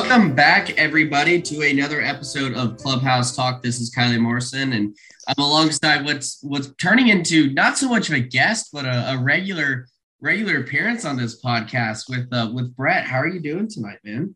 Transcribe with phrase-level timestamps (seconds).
[0.00, 3.62] Welcome back, everybody, to another episode of Clubhouse Talk.
[3.62, 4.96] This is Kiely Morrison, and
[5.28, 9.18] I'm alongside what's what's turning into not so much of a guest, but a, a
[9.18, 9.86] regular
[10.22, 13.04] regular appearance on this podcast with uh, with Bret.
[13.04, 14.34] How are you doing tonight, man?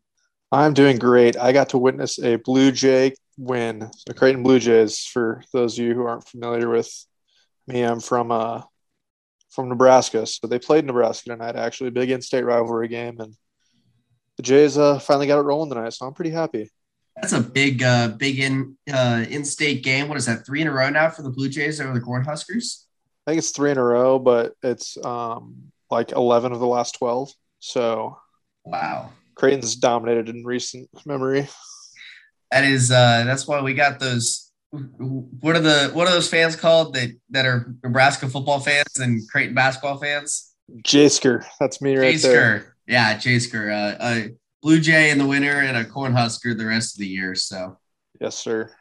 [0.51, 1.35] I'm doing great.
[1.35, 3.89] I got to witness a Blue Jay win.
[4.05, 5.03] The Creighton Blue Jays.
[5.03, 6.93] For those of you who aren't familiar with
[7.65, 8.61] me, I'm from uh
[9.49, 11.55] from Nebraska, so they played Nebraska tonight.
[11.55, 13.35] Actually, big in-state rivalry game, and
[14.37, 16.69] the Jays uh, finally got it rolling tonight, so I'm pretty happy.
[17.15, 20.09] That's a big, uh, big in uh, in-state game.
[20.09, 20.45] What is that?
[20.45, 22.83] Three in a row now for the Blue Jays over the Cornhuskers.
[23.25, 26.95] I think it's three in a row, but it's um, like 11 of the last
[26.95, 27.31] 12.
[27.59, 28.17] So,
[28.65, 31.47] wow, Creighton's dominated in recent memory.
[32.51, 34.51] That is, uh, that's why we got those.
[34.71, 39.27] What are the what are those fans called that that are Nebraska football fans and
[39.29, 40.53] Creighton basketball fans?
[40.83, 42.21] Jasker, that's me right Jasker.
[42.21, 42.74] there.
[42.87, 44.29] Yeah, Jasker, uh, a
[44.61, 47.35] Blue Jay in the winter and a Cornhusker the rest of the year.
[47.35, 47.77] So,
[48.19, 48.71] yes, sir.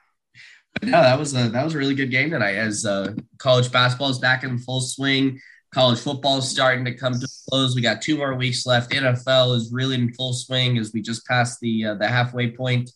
[0.75, 2.57] But no, that was a that was a really good game tonight.
[2.57, 5.41] As uh, college basketball is back in full swing,
[5.73, 7.75] college football is starting to come to a close.
[7.75, 8.93] We got two more weeks left.
[8.93, 12.91] NFL is really in full swing as we just passed the uh, the halfway point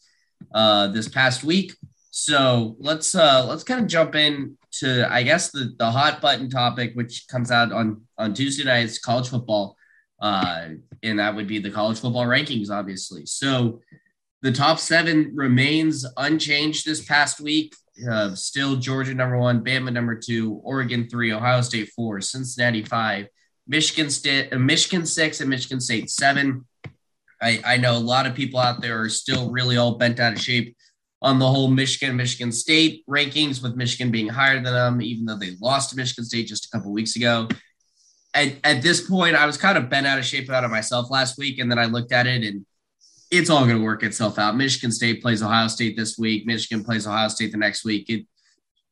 [0.55, 1.75] uh, this past week.
[2.11, 6.51] So let's uh, let's kind of jump in to I guess the the hot button
[6.51, 8.81] topic, which comes out on on Tuesday night.
[8.81, 9.78] nights, college football
[10.21, 10.69] uh,
[11.03, 13.27] and that would be the college football rankings, obviously.
[13.27, 13.81] So
[14.43, 17.75] the top seven remains unchanged this past week.
[18.09, 23.27] Uh, still Georgia number one, Bama number two, Oregon three, Ohio State four, Cincinnati five,
[23.67, 26.65] Michigan State, uh, Michigan six, and Michigan State seven.
[27.43, 30.33] I, I know a lot of people out there are still really all bent out
[30.33, 30.77] of shape
[31.23, 35.37] on the whole Michigan Michigan State rankings, with Michigan being higher than them, even though
[35.37, 37.49] they lost to Michigan State just a couple weeks ago
[38.35, 41.11] at, at this point, I was kind of bent out of shape out of myself
[41.11, 41.59] last week.
[41.59, 42.65] And then I looked at it and
[43.31, 44.57] it's all going to work itself out.
[44.57, 46.47] Michigan State plays Ohio State this week.
[46.47, 48.09] Michigan plays Ohio State the next week.
[48.09, 48.27] It,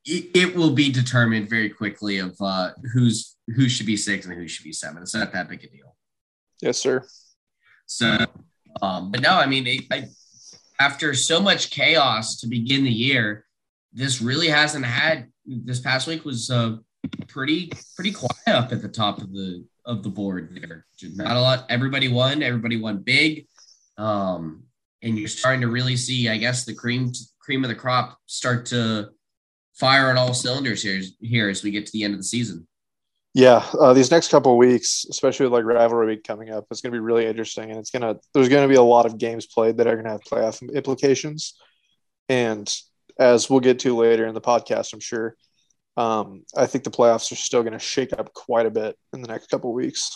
[0.05, 4.35] it, it will be determined very quickly of uh, who's who should be six and
[4.35, 5.03] who should be seven.
[5.03, 5.97] It's not that big a deal.
[6.61, 7.05] Yes, sir.
[7.87, 8.19] So,
[8.83, 10.07] um, but no, I mean, it, I,
[10.81, 13.47] after so much chaos to begin the year,
[13.93, 15.29] this really hasn't had.
[15.45, 16.77] This past week was uh,
[17.29, 20.87] pretty pretty quiet up at the top of the of the board there.
[21.15, 21.67] Not a lot.
[21.69, 22.43] Everybody won.
[22.43, 23.47] Everybody won big.
[23.99, 24.65] Um,
[25.03, 28.67] and you're starting to really see, I guess, the cream cream of the crop start
[28.67, 29.11] to
[29.75, 32.67] fire on all cylinders here here as we get to the end of the season.
[33.35, 36.91] Yeah, uh, these next couple weeks, especially with like rivalry week coming up, it's going
[36.91, 39.47] to be really interesting, and it's gonna there's going to be a lot of games
[39.47, 41.55] played that are going to have playoff implications,
[42.31, 42.75] and
[43.19, 45.37] as we'll get to later in the podcast, I'm sure
[45.97, 49.23] um, I think the playoffs are still going to shake up quite a bit in
[49.23, 50.11] the next couple weeks.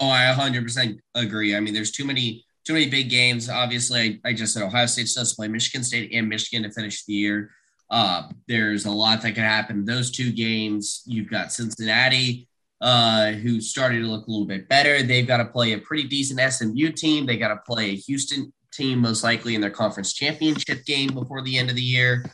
[0.00, 1.54] Oh, I 100% agree.
[1.54, 3.50] I mean, there's too many too many big games.
[3.50, 7.04] Obviously, I, I just said Ohio State does play Michigan State and Michigan to finish
[7.04, 7.50] the year.
[7.90, 9.84] Uh, there's a lot that could happen.
[9.84, 12.48] Those two games, you've got Cincinnati,
[12.80, 15.02] uh, who started to look a little bit better.
[15.02, 17.26] They've got to play a pretty decent SMU team.
[17.26, 21.42] They got to play a Houston team, most likely in their conference championship game before
[21.42, 22.24] the end of the year.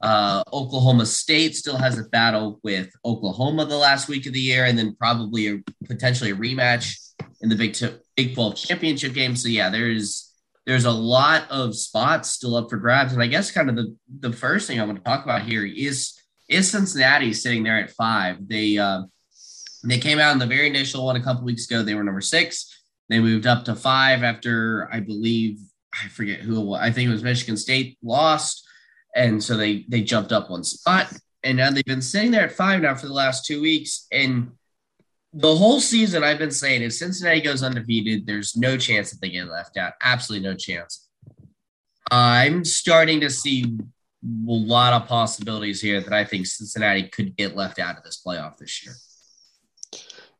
[0.00, 4.64] Uh, Oklahoma State still has a battle with Oklahoma the last week of the year,
[4.64, 6.96] and then probably a potentially a rematch
[7.42, 9.36] in the Big T- Big 12 championship game.
[9.36, 10.32] So yeah, there's
[10.66, 13.94] there's a lot of spots still up for grabs, and I guess kind of the
[14.20, 16.18] the first thing I want to talk about here is
[16.48, 18.48] is Cincinnati sitting there at five.
[18.48, 19.02] They uh,
[19.84, 21.82] they came out in the very initial one a couple weeks ago.
[21.82, 22.82] They were number six.
[23.10, 25.58] They moved up to five after I believe
[25.92, 26.80] I forget who it was.
[26.80, 28.66] I think it was Michigan State lost
[29.14, 31.12] and so they they jumped up one spot,
[31.42, 34.06] and now they've been sitting there at five now for the last two weeks.
[34.12, 34.52] And
[35.32, 39.30] the whole season, I've been saying if Cincinnati goes undefeated, there's no chance that they
[39.30, 39.94] get left out.
[40.02, 41.08] Absolutely no chance.
[42.10, 43.78] I'm starting to see
[44.22, 48.20] a lot of possibilities here that I think Cincinnati could get left out of this
[48.26, 48.94] playoff this year.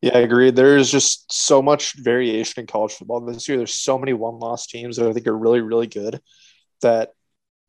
[0.03, 0.51] Yeah, I agree.
[0.51, 3.59] There's just so much variation in college football this year.
[3.59, 6.21] There's so many one loss teams that I think are really, really good
[6.81, 7.11] that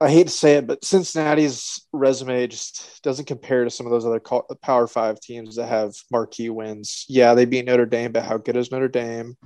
[0.01, 4.05] I hate to say it, but Cincinnati's resume just doesn't compare to some of those
[4.05, 7.05] other Power Five teams that have marquee wins.
[7.07, 9.37] Yeah, they beat Notre Dame, but how good is Notre Dame?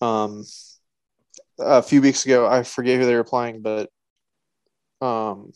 [0.00, 0.44] Um,
[1.60, 3.88] a few weeks ago, I forget who they were playing, but
[5.00, 5.52] um,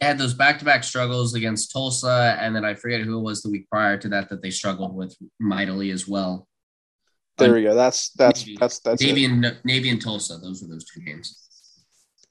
[0.00, 3.50] they had those back-to-back struggles against Tulsa, and then I forget who it was the
[3.50, 6.48] week prior to that that they struggled with mightily as well.
[7.36, 7.74] There we go.
[7.74, 9.30] That's that's Navy, that's that's Navy it.
[9.30, 10.38] and Navy and Tulsa.
[10.38, 11.45] Those were those two games.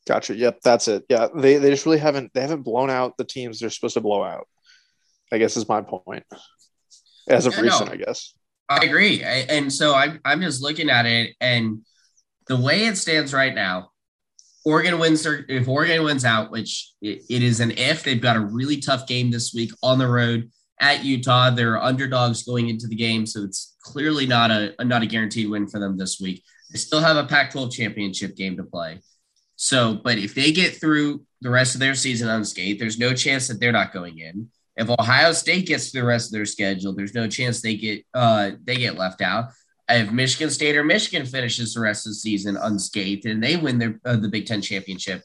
[0.08, 0.36] Gotcha.
[0.36, 1.06] Yep, that's it.
[1.10, 4.02] Yeah, they they just really haven't they haven't blown out the teams they're supposed to
[4.02, 4.48] blow out.
[5.32, 6.24] I guess is my point.
[7.28, 8.34] As of yeah, recent, no, I guess.
[8.70, 11.82] I agree, I, and so I'm I'm just looking at it, and
[12.48, 13.90] the way it stands right now,
[14.64, 18.36] Oregon wins their if Oregon wins out, which it, it is an if, they've got
[18.36, 21.50] a really tough game this week on the road at Utah.
[21.50, 25.68] They're underdogs going into the game, so it's clearly not a not a guaranteed win
[25.68, 26.44] for them this week.
[26.72, 29.00] They still have a Pac-12 championship game to play.
[29.56, 33.48] So, but if they get through the rest of their season unscathed, there's no chance
[33.48, 34.50] that they're not going in.
[34.76, 38.06] If Ohio State gets through the rest of their schedule, there's no chance they get
[38.14, 39.46] uh they get left out.
[39.88, 43.78] If Michigan State or Michigan finishes the rest of the season unscathed and they win
[43.78, 45.22] their uh, the Big Ten championship,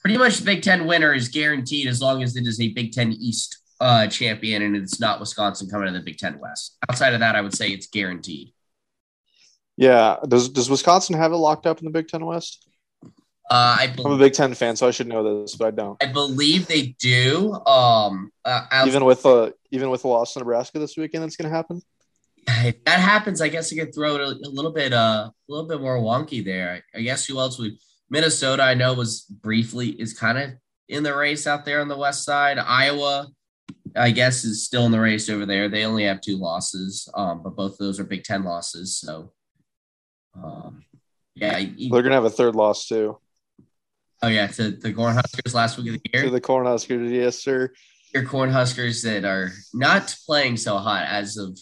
[0.00, 2.92] pretty much the Big Ten winner is guaranteed as long as it is a Big
[2.92, 6.76] Ten East uh, champion and it's not Wisconsin coming to the Big Ten West.
[6.88, 8.52] Outside of that, I would say it's guaranteed.
[9.76, 10.18] Yeah.
[10.28, 12.68] Does Does Wisconsin have it locked up in the Big Ten West?
[13.50, 16.02] Uh, I I'm a Big Ten fan, so I should know this, but I don't.
[16.02, 17.52] I believe they do.
[17.66, 21.50] Um, uh, even with uh, even with the loss to Nebraska this weekend, it's going
[21.50, 21.82] to happen.
[22.46, 25.32] If that happens, I guess I could throw it a, a, little bit, uh, a
[25.48, 26.82] little bit more wonky there.
[26.94, 27.72] I, I guess who else would
[28.10, 28.62] Minnesota?
[28.62, 30.50] I know was briefly is kind of
[30.88, 32.58] in the race out there on the west side.
[32.58, 33.28] Iowa,
[33.94, 35.68] I guess, is still in the race over there.
[35.68, 38.96] They only have two losses, um, but both of those are Big Ten losses.
[38.96, 39.32] So,
[40.34, 40.84] um,
[41.34, 43.18] yeah, they're gonna have a third loss too.
[44.22, 46.24] Oh yeah, to the Cornhuskers last week of the year.
[46.24, 47.72] To the Cornhuskers, yes, sir.
[48.14, 51.58] Your Cornhuskers that are not playing so hot as of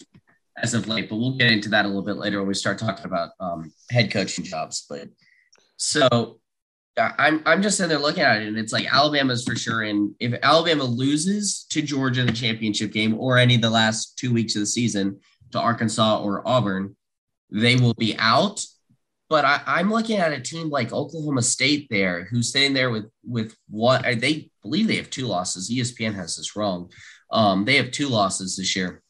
[0.57, 2.77] as of late, but we'll get into that a little bit later when we start
[2.77, 4.85] talking about um, head coaching jobs.
[4.87, 5.09] But
[5.77, 6.39] so
[6.97, 9.81] I'm I'm just sitting there looking at it, and it's like Alabama's for sure.
[9.81, 14.17] And if Alabama loses to Georgia in the championship game or any of the last
[14.17, 15.19] two weeks of the season
[15.51, 16.95] to Arkansas or Auburn,
[17.49, 18.63] they will be out
[19.33, 23.09] but I, am looking at a team like Oklahoma State there, who's sitting there with
[23.25, 25.71] with what they believe they have two losses.
[25.71, 26.91] ESPN has this wrong.
[27.31, 29.01] Um, they have two losses this year,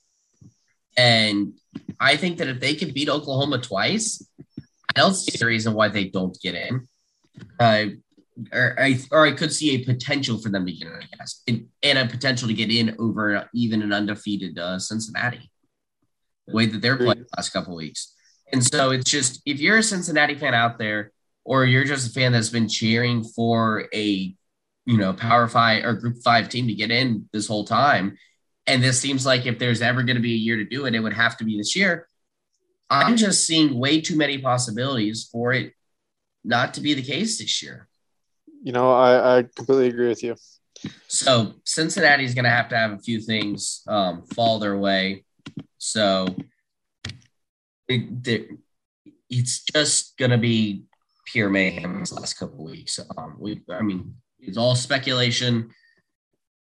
[0.95, 1.51] and
[1.99, 4.25] I think that if they can beat Oklahoma twice,
[4.95, 6.87] I don't see the reason why they don't get in.
[7.59, 7.87] Uh,
[8.53, 11.43] or I or I could see a potential for them to get in, I guess,
[11.49, 15.51] and, and a potential to get in over even an undefeated uh, Cincinnati.
[16.47, 18.13] The way that they're playing the last couple weeks.
[18.53, 21.11] And so it's just if you're a Cincinnati fan out there,
[21.44, 24.33] or you're just a fan that's been cheering for a
[24.85, 28.17] you know power five or group five team to get in this whole time,
[28.67, 30.95] and this seems like if there's ever going to be a year to do it,
[30.95, 32.07] it would have to be this year.
[32.89, 35.73] I'm just seeing way too many possibilities for it
[36.44, 37.88] not to be the case this year.
[38.61, 40.35] You know, I, I completely agree with you.
[41.07, 45.25] So Cincinnati's going to have to have a few things um, fall their way.
[45.79, 46.27] So
[47.88, 48.50] it,
[49.30, 50.83] it's just to be
[51.25, 53.00] pure mayhem these last couple weeks.
[53.18, 55.69] Um, we, I mean, it's all speculation.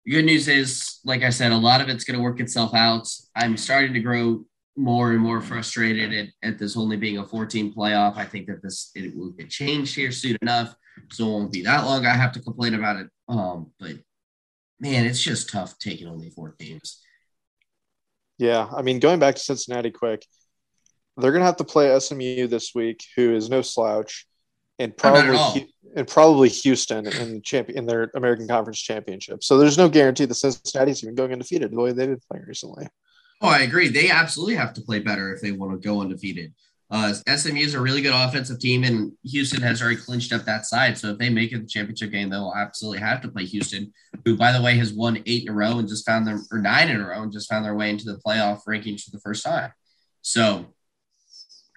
[0.07, 3.07] Good news is, like I said, a lot of it's to work itself out.
[3.35, 4.45] I'm starting to grow
[4.75, 8.17] more and more frustrated at, at this only being a 14 playoff.
[8.17, 10.75] I think that this it will get changed here soon enough,
[11.11, 12.05] so it won't be that long.
[12.05, 13.07] I have to complain about it.
[13.27, 13.97] Um, but
[14.79, 17.01] man, it's just tough taking only four teams.
[18.37, 20.25] Yeah, I mean, going back to Cincinnati quick,
[21.17, 24.25] they're going to have to play SMU this week, who is no slouch,
[24.79, 29.43] and probably and probably Houston in the champion in their American Conference Championship.
[29.43, 32.87] So there's no guarantee the Cincinnati's even going undefeated the way they've been playing recently.
[33.41, 33.89] Oh, I agree.
[33.89, 36.53] They absolutely have to play better if they want to go undefeated.
[36.91, 40.65] Uh, SMU is a really good offensive team, and Houston has already clinched up that
[40.65, 40.97] side.
[40.97, 43.93] So if they make it the championship game, they'll absolutely have to play Houston,
[44.25, 46.59] who, by the way, has won eight in a row and just found their or
[46.59, 49.21] nine in a row and just found their way into the playoff rankings for the
[49.21, 49.71] first time.
[50.21, 50.73] So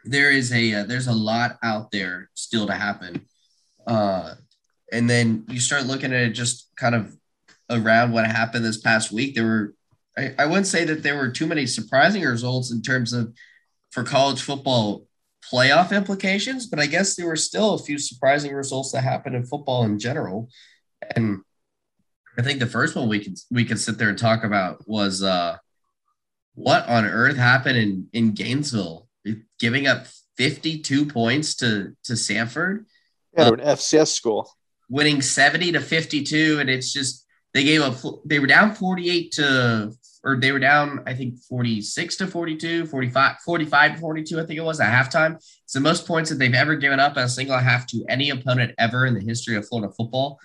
[0.05, 3.27] there is a uh, there's a lot out there still to happen.
[3.87, 4.35] Uh,
[4.93, 7.17] and then you start looking at it just kind of
[7.71, 9.35] around what happened this past week.
[9.35, 9.75] There were
[10.17, 13.35] I, I wouldn't say that there were too many surprising results in terms of
[13.91, 15.07] for college football
[15.53, 19.45] playoff implications but i guess there were still a few surprising results that happened in
[19.45, 20.49] football in general.
[21.15, 21.43] And
[22.39, 25.23] i think the first one we can we can sit there and talk about was
[25.23, 25.57] uh
[26.55, 29.04] what on earth happened in in gainesville
[29.59, 32.85] giving up 52 points to to Samford.
[33.37, 34.51] Yeah, an FCS school.
[34.89, 39.93] Winning 70 to 52 and it's just they gave up they were down 48 to
[40.23, 44.59] or they were down I think 46 to 42, 45 45 to 42 I think
[44.59, 45.37] it was at halftime.
[45.37, 48.31] It's the most points that they've ever given up in a single half to any
[48.31, 50.39] opponent ever in the history of Florida football.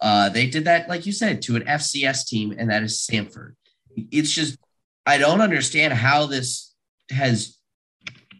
[0.00, 3.54] Uh, they did that, like you said, to an FCS team, and that is Samford.
[3.96, 4.58] It's just,
[5.06, 6.74] I don't understand how this
[7.10, 7.58] has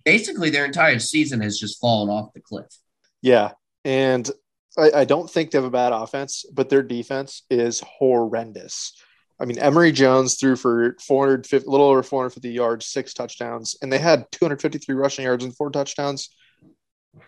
[0.04, 2.66] basically their entire season has just fallen off the cliff.
[3.22, 3.52] Yeah.
[3.84, 4.30] And
[4.76, 8.92] I, I don't think they have a bad offense, but their defense is horrendous.
[9.40, 13.92] I mean, Emory Jones threw for 450, a little over 450 yards, six touchdowns, and
[13.92, 16.30] they had 253 rushing yards and four touchdowns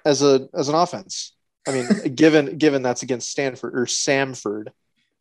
[0.05, 1.35] as a as an offense.
[1.67, 4.69] I mean, given given that's against Stanford or Samford,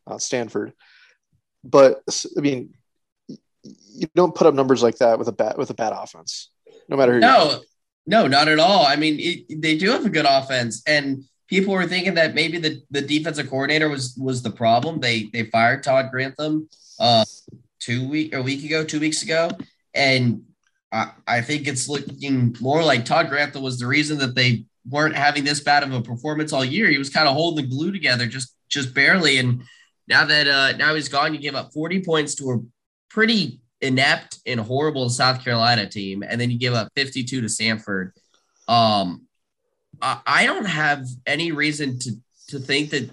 [0.07, 0.74] not Stanford,
[1.63, 2.03] but
[2.38, 2.75] I mean,
[3.63, 6.50] you don't put up numbers like that with a bad with a bad offense,
[6.89, 7.20] no matter who.
[7.20, 7.62] No,
[8.06, 8.86] no, not at all.
[8.86, 12.58] I mean, it, they do have a good offense, and people were thinking that maybe
[12.58, 15.00] the, the defensive coordinator was was the problem.
[15.00, 17.25] They they fired Todd Grantham uh,
[17.80, 19.50] two week a week ago, two weeks ago,
[19.94, 20.44] and
[20.92, 25.15] I, I think it's looking more like Todd Grantham was the reason that they weren't
[25.15, 26.89] having this bad of a performance all year.
[26.89, 29.63] He was kind of holding the glue together just just barely, and
[30.08, 32.60] now that uh, now he's gone, you give up forty points to a
[33.10, 38.12] pretty inept and horrible South Carolina team, and then you give up 52 to Samford.
[38.68, 39.27] Um,
[40.01, 42.12] I, I don't have any reason to
[42.48, 43.10] to think that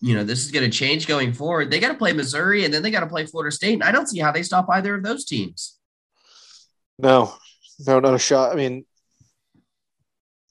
[0.00, 1.70] you know this is going to change going forward.
[1.70, 3.92] They got to play Missouri, and then they got to play Florida State, and I
[3.92, 5.78] don't see how they stop either of those teams.
[6.98, 7.34] No,
[7.86, 8.52] no, not a shot.
[8.52, 8.84] I mean,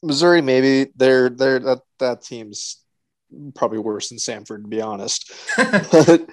[0.01, 2.83] Missouri, maybe they're they're that that team's
[3.55, 5.31] probably worse than Samford to be honest.
[5.57, 6.29] but,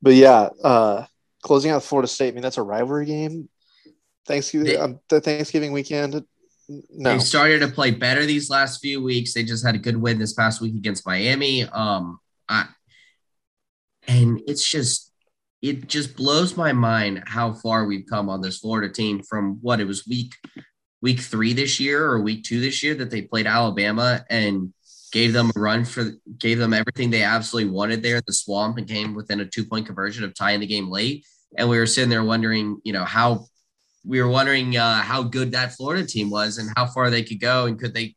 [0.00, 1.04] but yeah, uh,
[1.42, 2.28] closing out Florida State.
[2.28, 3.48] I mean, that's a rivalry game.
[4.26, 6.24] Thanksgiving, they, um, the Thanksgiving weekend.
[6.68, 7.12] No.
[7.12, 9.34] They started to play better these last few weeks.
[9.34, 11.64] They just had a good win this past week against Miami.
[11.64, 12.66] Um, I,
[14.06, 15.12] and it's just,
[15.62, 19.80] it just blows my mind how far we've come on this Florida team from what
[19.80, 20.34] it was week,
[21.02, 24.72] week three this year or week two this year that they played Alabama and
[25.12, 28.88] gave them a run for gave them everything they absolutely wanted there the swamp and
[28.88, 31.24] came within a two point conversion of tying the game late.
[31.56, 33.46] And we were sitting there wondering, you know, how
[34.04, 37.40] we were wondering uh, how good that Florida team was and how far they could
[37.40, 38.14] go and could they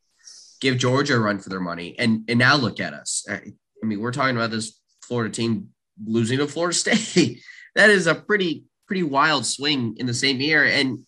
[0.61, 1.95] give Georgia a run for their money.
[1.97, 3.25] And and now look at us.
[3.29, 3.41] I
[3.81, 5.69] mean, we're talking about this Florida team
[6.05, 7.41] losing to Florida State.
[7.75, 10.63] that is a pretty pretty wild swing in the same year.
[10.63, 10.99] And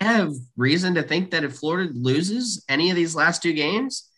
[0.00, 4.10] I have reason to think that if Florida loses any of these last two games,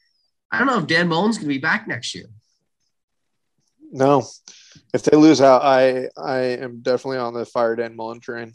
[0.56, 2.26] I don't know if Dan Mullen's going to be back next year.
[3.92, 4.26] No,
[4.94, 8.52] if they lose out, I I am definitely on the fire Dan Mullen train.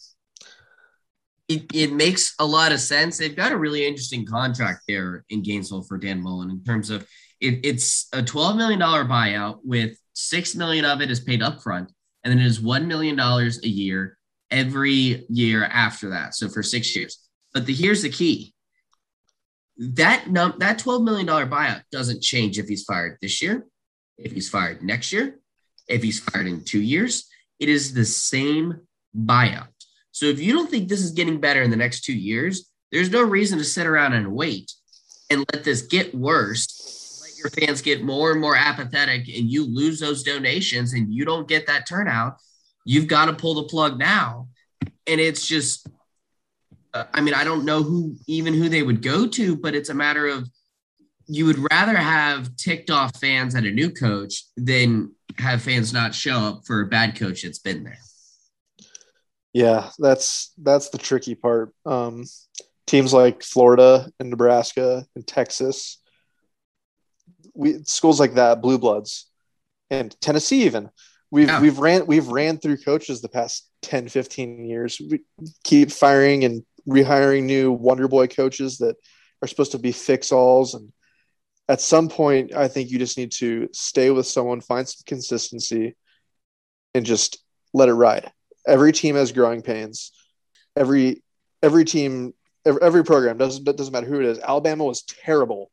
[1.47, 3.17] It, it makes a lot of sense.
[3.17, 7.05] They've got a really interesting contract there in Gainesville for Dan Mullen in terms of
[7.39, 11.89] it, it's a twelve million dollar buyout with six million of it is paid upfront,
[12.23, 14.17] and then it is one million dollars a year
[14.49, 16.35] every year after that.
[16.35, 17.17] So for six years.
[17.53, 18.50] But the here's the key:
[19.81, 23.65] that num- that $12 million buyout doesn't change if he's fired this year,
[24.17, 25.39] if he's fired next year,
[25.87, 27.27] if he's fired in two years.
[27.59, 28.81] It is the same
[29.15, 29.67] buyout.
[30.11, 33.09] So if you don't think this is getting better in the next two years, there's
[33.09, 34.71] no reason to sit around and wait
[35.31, 37.21] and let this get worse.
[37.23, 41.25] Let your fans get more and more apathetic and you lose those donations and you
[41.25, 42.37] don't get that turnout.
[42.85, 44.49] You've got to pull the plug now.
[45.07, 45.87] And it's just
[46.93, 49.89] uh, I mean, I don't know who even who they would go to, but it's
[49.89, 50.49] a matter of
[51.27, 56.13] you would rather have ticked off fans at a new coach than have fans not
[56.13, 57.99] show up for a bad coach that's been there.
[59.53, 61.73] Yeah, that's that's the tricky part.
[61.85, 62.25] Um,
[62.87, 66.01] teams like Florida and Nebraska and Texas,
[67.53, 69.29] we schools like that, blue bloods,
[69.89, 70.89] and Tennessee even.
[71.31, 71.61] We've yeah.
[71.61, 74.99] we've ran we've ran through coaches the past 10, 15 years.
[74.99, 75.21] We
[75.63, 78.95] keep firing and rehiring new Wonder Boy coaches that
[79.41, 80.73] are supposed to be fix alls.
[80.73, 80.91] And
[81.67, 85.95] at some point, I think you just need to stay with someone, find some consistency,
[86.93, 88.31] and just let it ride.
[88.67, 90.11] Every team has growing pains.
[90.75, 91.23] Every
[91.63, 92.33] every team,
[92.65, 94.39] every, every program doesn't doesn't matter who it is.
[94.39, 95.71] Alabama was terrible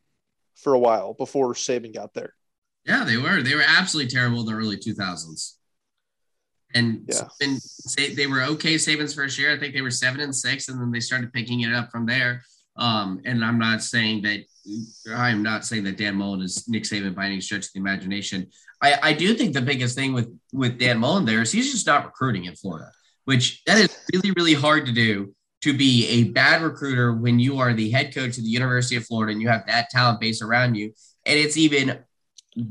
[0.57, 2.35] for a while before Saban got there.
[2.85, 3.43] Yeah, they were.
[3.43, 5.58] They were absolutely terrible in the early 2000s.
[6.75, 7.29] And yeah.
[7.41, 9.55] and say they were okay Saban's first year.
[9.55, 12.05] I think they were seven and six, and then they started picking it up from
[12.07, 12.43] there.
[12.77, 14.41] Um, and I'm not saying that
[15.15, 18.49] I'm not saying that Dan Mullen is Nick Saban by any stretch of the imagination.
[18.83, 21.87] I, I do think the biggest thing with with Dan Mullen there is he's just
[21.87, 22.91] not recruiting in Florida,
[23.25, 25.35] which that is really really hard to do.
[25.63, 29.05] To be a bad recruiter when you are the head coach of the University of
[29.05, 30.93] Florida and you have that talent base around you,
[31.27, 31.99] and it's even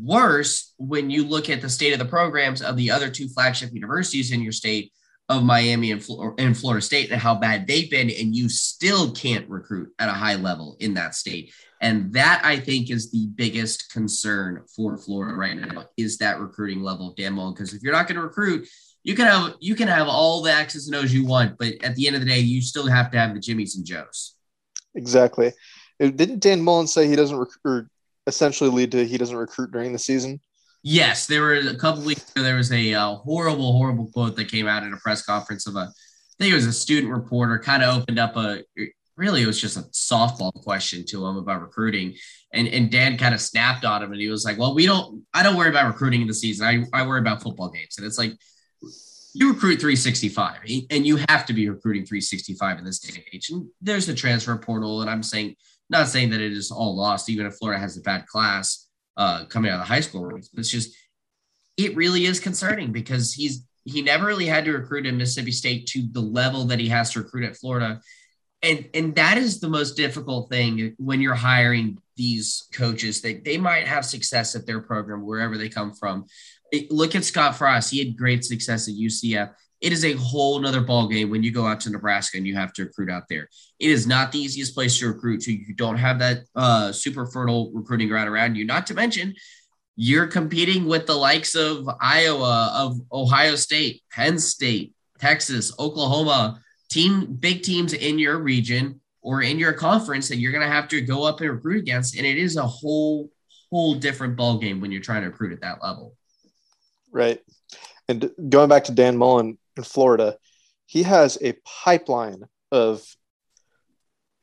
[0.02, 3.72] worse when you look at the state of the programs of the other two flagship
[3.74, 4.92] universities in your state
[5.30, 6.06] of Miami and,
[6.38, 10.14] and Florida State and how bad they've been, and you still can't recruit at a
[10.14, 11.54] high level in that state.
[11.82, 16.82] And that I think is the biggest concern for Florida right now is that recruiting
[16.82, 17.54] level of Dan Mullen.
[17.54, 18.68] Because if you're not going to recruit,
[19.04, 21.96] you can have you can have all the X's and O's you want, but at
[21.96, 24.36] the end of the day, you still have to have the Jimmys and Joes.
[24.96, 25.54] Exactly.
[26.00, 27.88] Didn't Dan Mullen say he doesn't recruit?
[28.28, 30.40] Essentially lead to he doesn't recruit during the season?
[30.84, 32.44] Yes, there were a couple weeks ago.
[32.44, 35.76] There was a uh, horrible, horrible quote that came out at a press conference of
[35.76, 35.90] a, I
[36.40, 38.62] think it was a student reporter, kind of opened up a
[39.18, 42.14] really it was just a softball question to him about recruiting.
[42.54, 45.24] And and Dan kind of snapped on him and he was like, Well, we don't
[45.34, 46.68] I don't worry about recruiting in the season.
[46.68, 47.98] I, I worry about football games.
[47.98, 48.34] And it's like
[49.34, 53.50] you recruit 365 and you have to be recruiting 365 in this day and age.
[53.50, 55.02] And there's the transfer portal.
[55.02, 55.56] And I'm saying
[55.90, 59.46] not saying that it is all lost, even if Florida has a bad class uh,
[59.46, 60.50] coming out of the high school ranks.
[60.56, 60.96] It's just
[61.78, 65.88] it really is concerning because he's he never really had to recruit in Mississippi State
[65.88, 68.02] to the level that he has to recruit at Florida.
[68.62, 73.58] And and that is the most difficult thing when you're hiring these coaches that they
[73.58, 76.26] might have success at their program wherever they come from.
[76.90, 77.92] Look at scott frost.
[77.92, 81.52] He had great success at ucf it is a whole nother ball game when you
[81.52, 83.48] go out to nebraska and you have to recruit out there.
[83.80, 85.52] It is not the easiest place to recruit to.
[85.52, 88.66] you don't have that uh, super fertile recruiting ground around you.
[88.66, 89.36] Not to mention
[89.96, 97.26] you're competing with the likes of iowa of ohio state penn state texas oklahoma team
[97.26, 101.02] big teams in your region or in your conference that you're going to have to
[101.02, 102.16] go up and recruit against.
[102.16, 103.30] And it is a whole
[103.70, 106.16] whole different ball game when you're trying to recruit at that level.
[107.12, 107.42] Right.
[108.08, 110.38] And going back to dan mullen in florida
[110.86, 111.54] he has a
[111.84, 113.04] pipeline of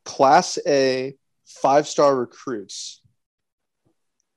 [0.03, 1.15] class a
[1.45, 3.01] five star recruits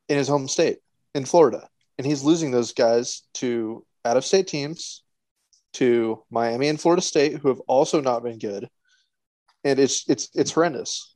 [0.09, 0.79] in his home state
[1.15, 5.03] in florida and he's losing those guys to out of state teams
[5.75, 8.69] to Miami and Florida State, who have also not been good,
[9.65, 11.15] and it's it's it's horrendous.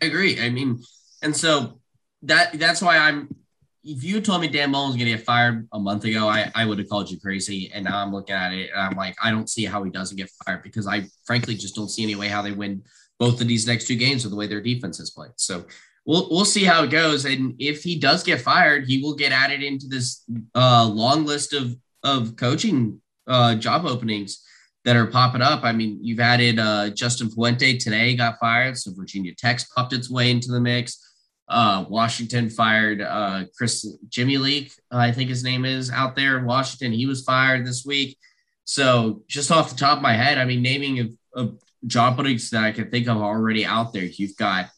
[0.00, 0.40] I agree.
[0.40, 0.82] I mean,
[1.22, 1.80] and so
[2.22, 3.34] that that's why I'm.
[3.84, 6.50] If you told me Dan Mullen was going to get fired a month ago, I,
[6.54, 7.70] I would have called you crazy.
[7.74, 10.16] And now I'm looking at it and I'm like, I don't see how he doesn't
[10.16, 12.82] get fired because I frankly just don't see any way how they win
[13.18, 15.32] both of these next two games with the way their defense has played.
[15.36, 15.64] So
[16.06, 17.24] we'll we'll see how it goes.
[17.24, 20.24] And if he does get fired, he will get added into this
[20.54, 24.42] uh, long list of of coaching uh, job openings
[24.84, 25.64] that are popping up.
[25.64, 28.76] I mean, you've added uh, Justin Fuente today, got fired.
[28.76, 31.13] So Virginia Tech's popped its way into the mix.
[31.46, 36.46] Uh, Washington fired uh, Chris Jimmy Lake, I think his name is out there in
[36.46, 36.92] Washington.
[36.92, 38.16] He was fired this week.
[38.64, 42.64] So just off the top of my head, I mean, naming of, job openings that
[42.64, 44.70] I can think of already out there, you've got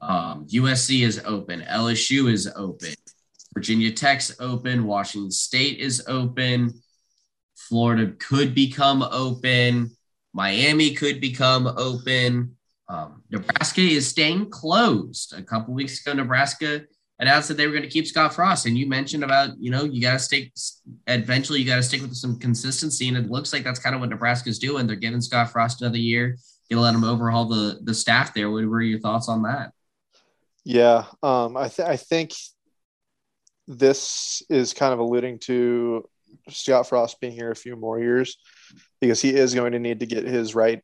[0.00, 2.94] um, USC is open, LSU is open,
[3.52, 6.80] Virginia Tech's open, Washington State is open.
[7.56, 9.96] Florida could become open.
[10.32, 12.56] Miami could become open.
[12.92, 15.32] Um, Nebraska is staying closed.
[15.36, 16.82] A couple weeks ago, Nebraska
[17.18, 18.66] announced that they were going to keep Scott Frost.
[18.66, 20.52] And you mentioned about, you know, you got to stick,
[21.06, 23.08] eventually, you got to stick with some consistency.
[23.08, 24.86] And it looks like that's kind of what Nebraska's doing.
[24.86, 26.36] They're giving Scott Frost another year,
[26.70, 28.50] to let him overhaul the, the staff there.
[28.50, 29.72] What were your thoughts on that?
[30.64, 31.04] Yeah.
[31.22, 32.32] Um, I, th- I think
[33.66, 36.08] this is kind of alluding to
[36.50, 38.36] Scott Frost being here a few more years
[39.00, 40.82] because he is going to need to get his right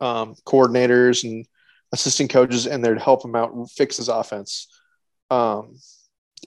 [0.00, 1.46] um, coordinators and
[1.92, 4.68] assistant coaches in there to help him out fix his offense.
[5.30, 5.76] Um,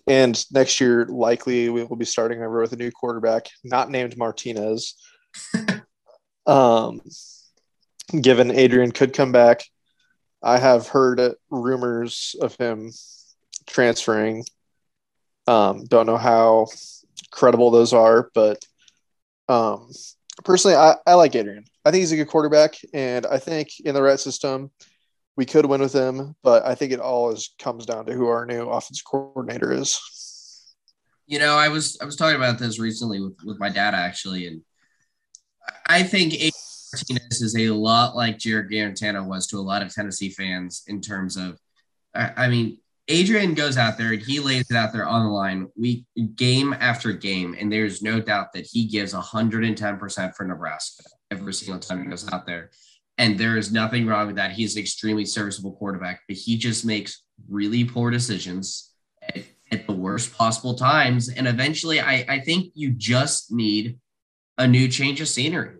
[0.05, 4.17] and next year, likely we will be starting over with a new quarterback, not named
[4.17, 4.95] Martinez.
[6.45, 7.01] um,
[8.21, 9.63] given Adrian could come back,
[10.43, 12.91] I have heard rumors of him
[13.65, 14.45] transferring.
[15.47, 16.67] Um, don't know how
[17.31, 18.29] credible those are.
[18.33, 18.63] But
[19.49, 19.91] um,
[20.43, 21.65] personally, I, I like Adrian.
[21.85, 24.71] I think he's a good quarterback, and I think in the right system,
[25.35, 26.35] we could win with him.
[26.43, 29.99] But I think it all is comes down to who our new offensive coordinator is.
[31.25, 34.47] You know, I was I was talking about this recently with, with my dad actually,
[34.47, 34.61] and
[35.87, 36.51] I think Adrian
[36.93, 41.01] Martinez is a lot like Jarrett Guarantano was to a lot of Tennessee fans in
[41.01, 41.59] terms of,
[42.13, 45.67] I mean, Adrian goes out there and he lays it out there on the line
[45.77, 51.53] week game after game, and there's no doubt that he gives 110% for Nebraska every
[51.53, 52.69] single time he goes out there.
[53.17, 54.51] And there is nothing wrong with that.
[54.51, 58.91] He's an extremely serviceable quarterback, but he just makes really poor decisions
[59.23, 61.29] at, at the worst possible times.
[61.29, 63.99] And eventually, I, I think you just need
[64.57, 65.77] a new change of scenery.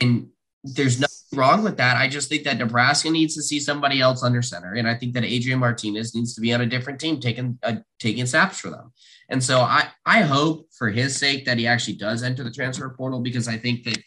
[0.00, 0.28] And
[0.62, 1.96] there's nothing wrong with that.
[1.96, 5.14] I just think that Nebraska needs to see somebody else under center, and I think
[5.14, 8.70] that Adrian Martinez needs to be on a different team, taking uh, taking snaps for
[8.70, 8.92] them.
[9.28, 12.88] And so I I hope for his sake that he actually does enter the transfer
[12.90, 13.98] portal because I think that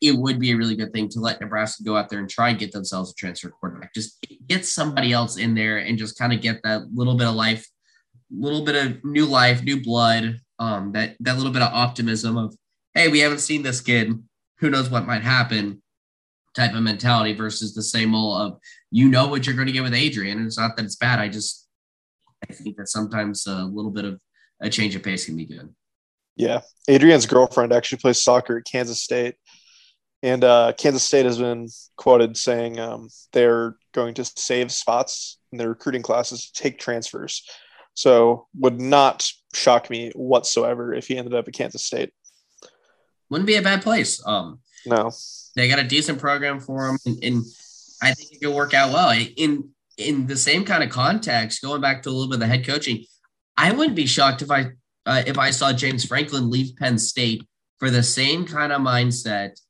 [0.00, 2.50] it would be a really good thing to let Nebraska go out there and try
[2.50, 3.92] and get themselves a transfer quarterback.
[3.94, 7.34] Just get somebody else in there and just kind of get that little bit of
[7.34, 7.66] life,
[8.30, 12.54] little bit of new life, new blood, um, that that little bit of optimism of
[12.94, 14.12] hey, we haven't seen this kid.
[14.58, 15.81] Who knows what might happen?
[16.54, 18.58] Type of mentality versus the same old of
[18.90, 20.38] you know what you're going to get with Adrian.
[20.38, 21.18] And it's not that it's bad.
[21.18, 21.68] I just
[22.48, 24.20] I think that sometimes a little bit of
[24.60, 25.72] a change of pace can be good.
[26.36, 26.60] Yeah.
[26.88, 29.36] Adrian's girlfriend actually plays soccer at Kansas State.
[30.22, 35.58] And uh, Kansas State has been quoted saying um, they're going to save spots in
[35.58, 37.44] their recruiting classes to take transfers.
[37.94, 42.12] So would not shock me whatsoever if he ended up at Kansas State.
[43.30, 44.22] Wouldn't be a bad place.
[44.24, 45.10] Um, no,
[45.56, 47.44] they got a decent program for him, and, and
[48.02, 49.12] I think it could work out well.
[49.36, 52.46] In in the same kind of context, going back to a little bit of the
[52.46, 53.04] head coaching,
[53.56, 54.70] I wouldn't be shocked if I
[55.06, 57.46] uh, if I saw James Franklin leave Penn State
[57.78, 59.60] for the same kind of mindset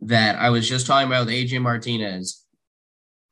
[0.00, 2.44] that I was just talking about with Adrian Martinez.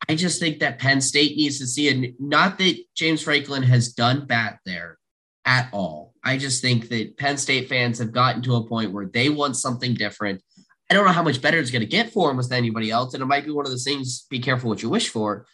[0.08, 2.14] I just think that Penn State needs to see it.
[2.18, 4.98] Not that James Franklin has done bad there
[5.44, 6.14] at all.
[6.24, 9.56] I just think that Penn State fans have gotten to a point where they want
[9.56, 10.42] something different.
[10.90, 13.14] I don't know how much better it's going to get for him with anybody else.
[13.14, 15.46] And it might be one of those things, be careful what you wish for.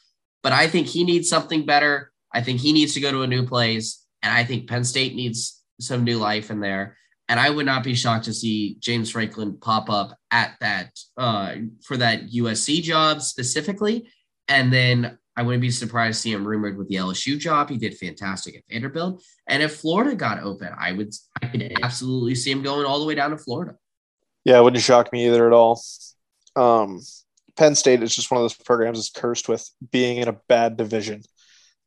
[0.42, 2.10] But I think he needs something better.
[2.32, 4.02] I think he needs to go to a new place.
[4.22, 6.96] And I think Penn State needs some new life in there.
[7.28, 11.56] And I would not be shocked to see James Franklin pop up at that uh,
[11.84, 14.08] for that USC job specifically.
[14.48, 17.68] And then I wouldn't be surprised to see him rumored with the LSU job.
[17.68, 19.22] He did fantastic at Vanderbilt.
[19.48, 23.06] And if Florida got open, I would I could absolutely see him going all the
[23.06, 23.74] way down to Florida.
[24.46, 25.82] Yeah, it wouldn't shock me either at all.
[26.54, 27.00] Um,
[27.56, 30.76] Penn State is just one of those programs that's cursed with being in a bad
[30.76, 31.22] division.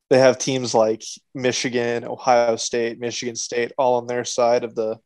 [0.10, 1.02] They have teams like
[1.34, 5.00] Michigan, Ohio State, Michigan State, all on their side of the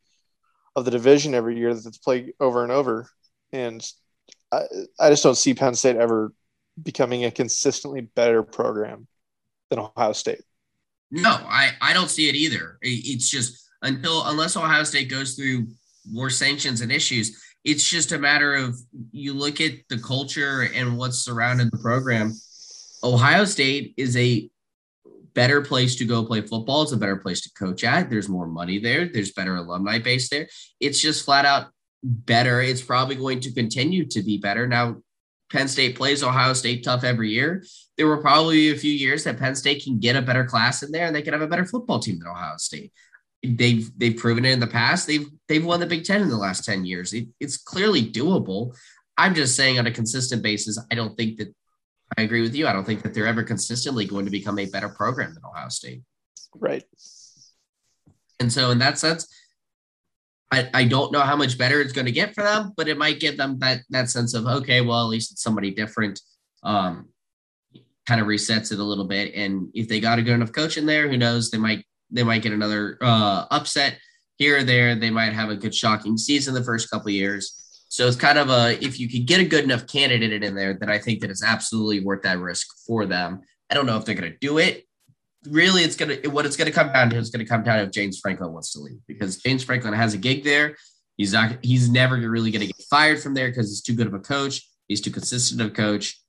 [0.75, 3.07] of the division every year that they play over and over.
[3.51, 3.87] And
[4.51, 4.63] I,
[4.99, 6.33] I just don't see Penn State ever
[6.81, 9.05] becoming a consistently better program
[9.69, 10.41] than Ohio State.
[11.11, 12.79] No, I, I don't see it either.
[12.81, 15.67] It's just until unless Ohio State goes through
[16.09, 18.77] more sanctions and issues, it's just a matter of
[19.11, 22.33] you look at the culture and what's surrounding the program.
[23.03, 24.49] Ohio State is a
[25.33, 26.83] better place to go play football.
[26.83, 28.09] It's a better place to coach at.
[28.09, 29.07] There's more money there.
[29.07, 30.47] There's better alumni base there.
[30.79, 31.67] It's just flat out
[32.03, 32.61] better.
[32.61, 34.67] It's probably going to continue to be better.
[34.67, 34.97] Now,
[35.51, 37.63] Penn State plays Ohio State tough every year.
[37.97, 40.91] There will probably a few years that Penn State can get a better class in
[40.91, 42.91] there and they can have a better football team than Ohio State.
[43.45, 45.07] They've they've proven it in the past.
[45.07, 47.13] They've they've won the Big Ten in the last 10 years.
[47.13, 48.75] It, it's clearly doable.
[49.17, 51.53] I'm just saying on a consistent basis, I don't think that
[52.17, 52.67] I agree with you.
[52.67, 55.69] I don't think that they're ever consistently going to become a better program than Ohio
[55.69, 56.03] State.
[56.55, 56.83] Right.
[58.39, 59.27] And so in that sense,
[60.51, 62.97] I, I don't know how much better it's going to get for them, but it
[62.97, 66.21] might give them that that sense of okay, well, at least it's somebody different.
[66.61, 67.09] Um,
[68.05, 69.33] kind of resets it a little bit.
[69.33, 71.49] And if they got a good enough coach in there, who knows?
[71.49, 73.97] They might they might get another uh, upset
[74.37, 74.95] here or there.
[74.95, 77.59] They might have a good shocking season the first couple years.
[77.89, 80.73] So it's kind of a if you could get a good enough candidate in there,
[80.73, 83.41] then I think that it's absolutely worth that risk for them.
[83.69, 84.85] I don't know if they're going to do it
[85.47, 87.91] really it's gonna what it's gonna come down to is gonna come down to if
[87.91, 90.77] James Franklin wants to leave because James Franklin has a gig there.
[91.17, 94.13] He's not he's never really gonna get fired from there because he's too good of
[94.13, 94.67] a coach.
[94.87, 96.19] He's too consistent of a coach.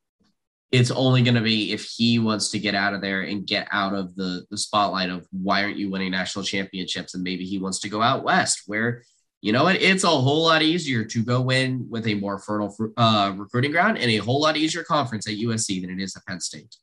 [0.75, 3.95] It's only gonna be if he wants to get out of there and get out
[3.95, 7.79] of the the spotlight of why aren't you winning national championships and maybe he wants
[7.81, 9.05] to go out west where
[9.41, 12.75] you know what it's a whole lot easier to go in with a more fertile
[12.97, 16.27] uh, recruiting ground and a whole lot easier conference at USC than it is at
[16.27, 16.75] Penn State.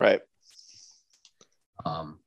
[0.00, 0.20] Right.
[1.84, 2.18] Um,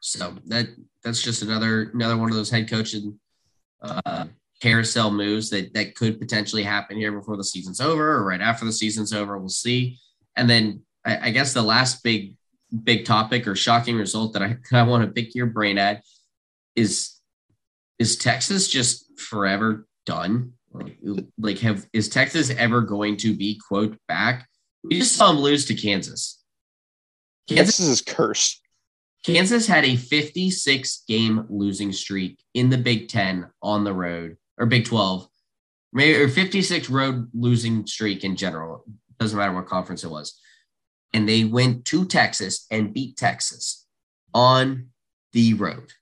[0.00, 0.68] so that
[1.04, 3.20] that's just another another one of those head coaching
[3.82, 4.24] uh,
[4.60, 8.64] carousel moves that that could potentially happen here before the season's over or right after
[8.64, 9.38] the season's over.
[9.38, 9.98] We'll see.
[10.38, 12.36] And then I, I guess the last big
[12.84, 16.02] big topic or shocking result that I, I want to pick your brain at
[16.76, 17.14] is
[17.98, 20.52] is Texas just forever done?
[20.72, 20.98] Like,
[21.38, 24.46] like have is Texas ever going to be quote back?
[24.84, 26.42] We just saw them lose to Kansas.
[27.48, 28.60] Kansas is cursed.
[29.24, 34.66] Kansas had a 56 game losing streak in the Big 10 on the road or
[34.66, 35.28] Big 12,
[35.96, 38.84] or 56 road losing streak in general.
[39.18, 40.38] Doesn't matter what conference it was.
[41.12, 43.86] And they went to Texas and beat Texas
[44.34, 44.88] on
[45.32, 45.92] the road.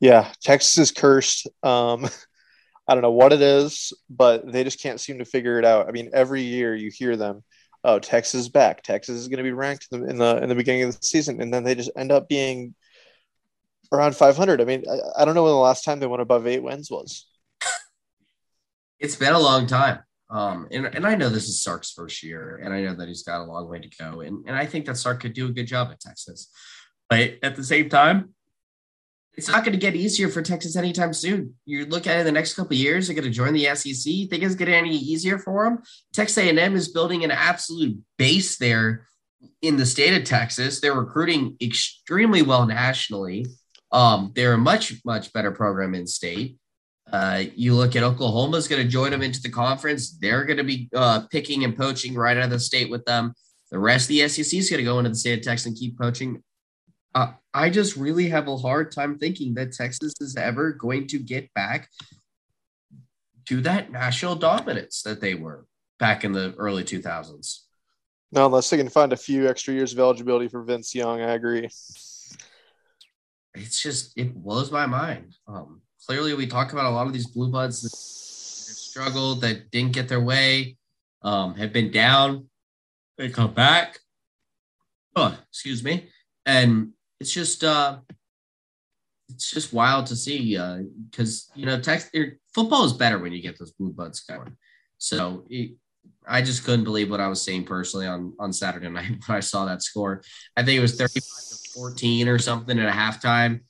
[0.00, 1.48] Yeah, Texas is cursed.
[1.62, 2.08] Um,
[2.88, 5.88] I don't know what it is, but they just can't seem to figure it out.
[5.88, 7.42] I mean, every year you hear them
[7.84, 8.82] oh, Texas is back.
[8.82, 11.06] Texas is going to be ranked in the, in the in the beginning of the
[11.06, 12.74] season, and then they just end up being
[13.92, 14.60] around 500.
[14.60, 16.90] I mean, I, I don't know when the last time they went above eight wins
[16.90, 17.26] was.
[19.00, 19.98] It's been a long time.
[20.30, 23.22] Um, and, and I know this is Sark's first year, and I know that he's
[23.22, 24.20] got a long way to go.
[24.20, 26.50] And, and I think that Sark could do a good job at Texas.
[27.08, 28.34] But at the same time,
[29.36, 31.54] it's not going to get easier for Texas anytime soon.
[31.66, 34.12] You look at it in the next couple years, they're going to join the SEC.
[34.30, 35.82] Think it's getting any easier for them?
[36.12, 39.06] Texas A&M is building an absolute base there
[39.60, 40.80] in the state of Texas.
[40.80, 43.46] They're recruiting extremely well nationally.
[43.90, 46.56] Um, they're a much much better program in state.
[47.14, 50.18] Uh, you look at Oklahoma's going to join them into the conference.
[50.18, 53.34] They're going to be uh, picking and poaching right out of the state with them.
[53.70, 55.76] The rest of the SEC is going to go into the state of Texas and
[55.76, 56.42] keep poaching.
[57.14, 61.20] Uh, I just really have a hard time thinking that Texas is ever going to
[61.20, 61.88] get back
[63.46, 65.66] to that national dominance that they were
[66.00, 67.60] back in the early 2000s.
[68.32, 71.34] No, unless they can find a few extra years of eligibility for Vince Young, I
[71.34, 71.68] agree.
[73.54, 75.36] It's just it blows my mind.
[75.46, 79.92] Um, clearly, we talk about a lot of these blue buds that struggled, that didn't
[79.92, 80.76] get their way,
[81.22, 82.46] um, have been down,
[83.18, 83.98] they come back.
[85.16, 86.08] Oh, excuse me,
[86.46, 86.90] and
[87.20, 87.98] it's just uh,
[89.28, 90.56] it's just wild to see
[91.10, 92.16] because uh, you know text
[92.54, 94.56] football is better when you get those blue buds going.
[94.98, 95.76] So it,
[96.26, 99.40] I just couldn't believe what I was seeing personally on on Saturday night when I
[99.40, 100.22] saw that score.
[100.56, 103.60] I think it was 35 to 14 or something at a halftime.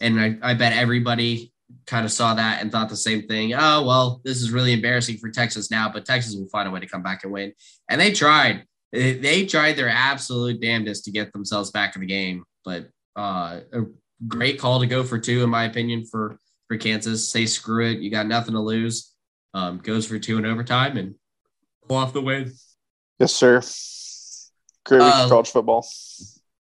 [0.00, 1.53] And I, I bet everybody
[1.86, 3.54] kind of saw that and thought the same thing.
[3.54, 6.80] Oh, well, this is really embarrassing for Texas now, but Texas will find a way
[6.80, 7.52] to come back and win.
[7.88, 8.64] And they tried.
[8.92, 12.44] They tried their absolute damnedest to get themselves back in the game.
[12.64, 13.82] But uh, a
[14.28, 17.28] great call to go for two, in my opinion, for for Kansas.
[17.28, 17.98] Say screw it.
[17.98, 19.12] You got nothing to lose.
[19.52, 21.14] Um, goes for two in overtime and
[21.88, 22.52] pull off the win.
[23.18, 23.60] Yes, sir.
[24.84, 25.86] Great week uh, college football.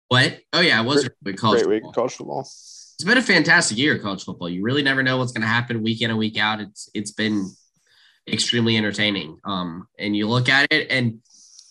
[0.07, 0.39] What?
[0.53, 2.47] Oh yeah, it was great, college great week college football.
[3.01, 4.47] It's been a fantastic year of college football.
[4.47, 6.61] You really never know what's going to happen week in and week out.
[6.61, 7.49] It's it's been
[8.27, 9.39] extremely entertaining.
[9.43, 11.19] Um, and you look at it, and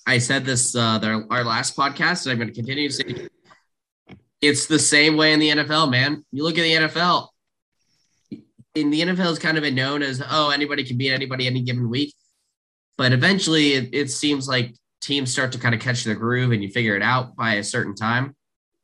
[0.09, 3.29] I said this uh, their, our last podcast, and I'm going to continue to say
[4.41, 6.25] it's the same way in the NFL, man.
[6.33, 7.29] You look at the NFL.
[8.75, 11.63] In the NFL, has kind of been known as oh anybody can beat anybody any
[11.63, 12.13] given week.
[12.99, 16.61] But eventually, it, it seems like teams start to kind of catch the groove and
[16.61, 18.35] you figure it out by a certain time.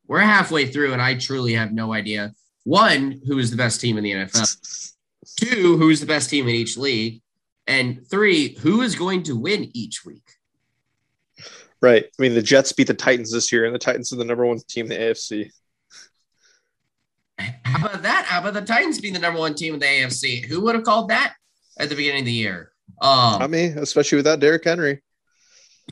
[0.07, 3.97] We're halfway through, and I truly have no idea one, who is the best team
[3.97, 4.91] in the NFL,
[5.37, 7.21] two, who is the best team in each league,
[7.65, 10.23] and three, who is going to win each week.
[11.81, 12.05] Right.
[12.05, 14.45] I mean, the Jets beat the Titans this year, and the Titans are the number
[14.45, 15.49] one team in the AFC.
[17.39, 18.25] How about that?
[18.25, 20.45] How about the Titans being the number one team in the AFC?
[20.45, 21.35] Who would have called that
[21.79, 22.71] at the beginning of the year?
[23.01, 25.01] Um, I mean, especially without Derrick Henry.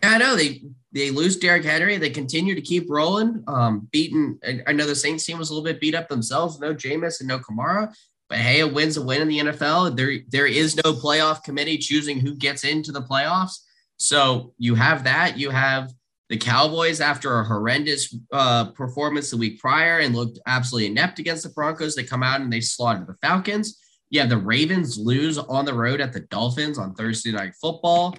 [0.03, 1.97] I know they they lose Derrick Henry.
[1.97, 3.43] They continue to keep rolling.
[3.47, 4.39] Um, beaten.
[4.65, 6.59] I know the Saints team was a little bit beat up themselves.
[6.59, 7.93] No Jameis and no Kamara,
[8.29, 9.95] but hey, a win's a win in the NFL.
[9.95, 13.59] There there is no playoff committee choosing who gets into the playoffs.
[13.97, 15.37] So you have that.
[15.37, 15.91] You have
[16.29, 21.43] the Cowboys after a horrendous uh, performance the week prior and looked absolutely inept against
[21.43, 21.95] the Broncos.
[21.95, 23.79] They come out and they slaughtered the Falcons.
[24.09, 28.17] Yeah, the Ravens lose on the road at the Dolphins on Thursday night football.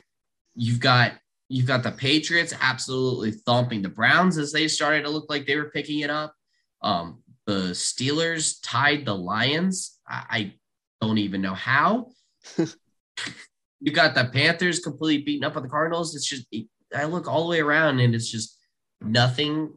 [0.55, 1.13] You've got
[1.49, 5.57] you've got the Patriots absolutely thumping the Browns as they started to look like they
[5.57, 6.35] were picking it up.
[6.83, 9.99] Um, the Steelers tied the Lions.
[10.09, 10.55] I, I
[11.01, 12.09] don't even know how.
[12.59, 16.15] you got the Panthers completely beaten up on the Cardinals.
[16.15, 16.47] It's just
[16.95, 18.59] I look all the way around and it's just
[19.01, 19.75] nothing,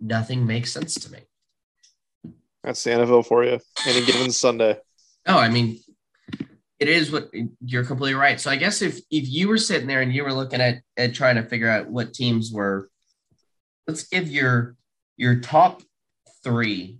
[0.00, 1.20] nothing makes sense to me.
[2.62, 3.60] That's the NFL for you.
[3.86, 4.78] Any given Sunday.
[5.26, 5.78] Oh, I mean,
[6.78, 7.30] it is what
[7.64, 8.40] you're completely right.
[8.40, 11.14] So I guess if if you were sitting there and you were looking at at
[11.14, 12.90] trying to figure out what teams were,
[13.86, 14.76] let's give your
[15.16, 15.82] your top
[16.44, 16.98] three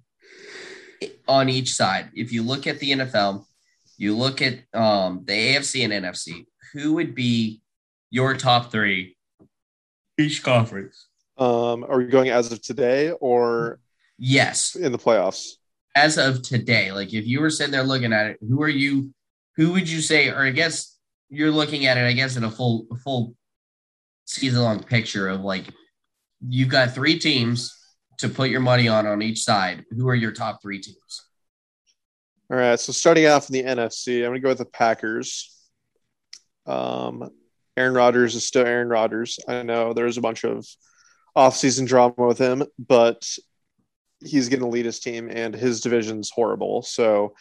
[1.29, 2.11] on each side.
[2.15, 3.45] If you look at the NFL,
[3.97, 6.47] you look at um, the AFC and NFC.
[6.73, 7.61] Who would be
[8.11, 9.17] your top three
[10.19, 11.09] each conference?
[11.39, 13.79] Um, are we going as of today or
[14.19, 15.51] yes in the playoffs?
[15.95, 19.13] As of today, like if you were sitting there looking at it, who are you?
[19.57, 20.29] Who would you say?
[20.29, 23.35] Or I guess you're looking at it, I guess, in a full a full
[24.27, 25.65] season long picture of like
[26.47, 27.73] you've got three teams
[28.19, 29.85] to put your money on on each side.
[29.91, 31.27] Who are your top three teams?
[32.51, 32.79] All right.
[32.79, 35.53] So starting off in the NFC, I'm going to go with the Packers.
[36.67, 37.31] Um,
[37.77, 39.39] Aaron Rodgers is still Aaron Rodgers.
[39.49, 40.67] I know there's a bunch of
[41.37, 43.29] offseason drama with him, but
[44.25, 46.83] he's going to lead his team, and his division's horrible.
[46.83, 47.35] So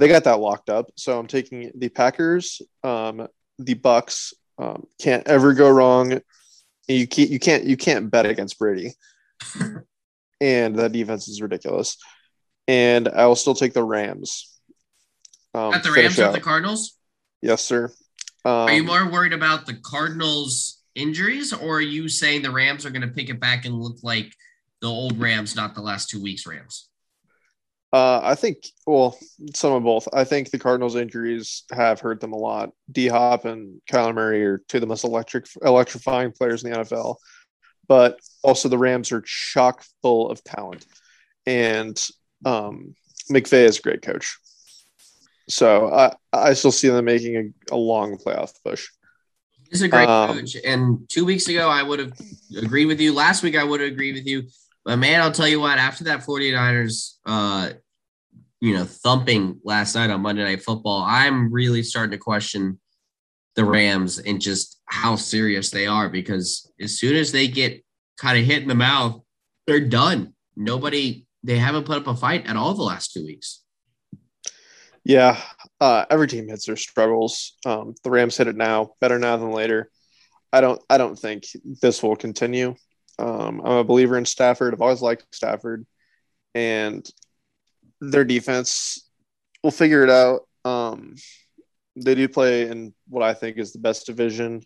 [0.00, 0.90] they got that locked up.
[0.96, 4.32] So I'm taking the Packers, um, the Bucs.
[4.58, 6.20] Um, can't ever go wrong.
[6.88, 8.94] You can't you can't you can't bet against Brady,
[10.40, 11.96] and that defense is ridiculous.
[12.66, 14.58] And I will still take the Rams.
[15.54, 16.96] Um, At the Rams or the Cardinals?
[17.42, 17.92] Yes, sir.
[18.44, 22.86] Um, are you more worried about the Cardinals' injuries, or are you saying the Rams
[22.86, 24.34] are going to pick it back and look like
[24.80, 26.89] the old Rams, not the last two weeks Rams?
[27.92, 29.18] Uh, I think, well,
[29.54, 30.06] some of both.
[30.12, 32.70] I think the Cardinals' injuries have hurt them a lot.
[32.90, 36.78] D Hop and Kyler Murray are two of the most electric, electrifying players in the
[36.78, 37.16] NFL,
[37.88, 40.86] but also the Rams are chock full of talent,
[41.46, 42.00] and
[42.44, 42.94] um,
[43.30, 44.38] McVay is a great coach.
[45.48, 48.86] So I, I still see them making a, a long playoff push.
[49.68, 50.56] He's a great um, coach.
[50.64, 52.12] And two weeks ago, I would have
[52.56, 53.12] agreed with you.
[53.12, 54.44] Last week, I would have agreed with you.
[54.84, 57.70] But man, I'll tell you what, after that 49ers, uh,
[58.60, 62.78] you know, thumping last night on Monday Night Football, I'm really starting to question
[63.56, 67.84] the Rams and just how serious they are because as soon as they get
[68.18, 69.22] kind of hit in the mouth,
[69.66, 70.34] they're done.
[70.56, 73.62] Nobody, they haven't put up a fight at all the last two weeks.
[75.04, 75.40] Yeah,
[75.80, 77.56] uh, every team hits their struggles.
[77.64, 79.90] Um, the Rams hit it now, better now than later.
[80.52, 81.44] I don't, I don't think
[81.80, 82.74] this will continue.
[83.20, 84.72] Um, I'm a believer in Stafford.
[84.72, 85.86] I've always liked Stafford,
[86.54, 87.08] and
[88.00, 89.08] their defense
[89.62, 90.48] will figure it out.
[90.64, 91.16] Um,
[91.96, 94.62] they do play in what I think is the best division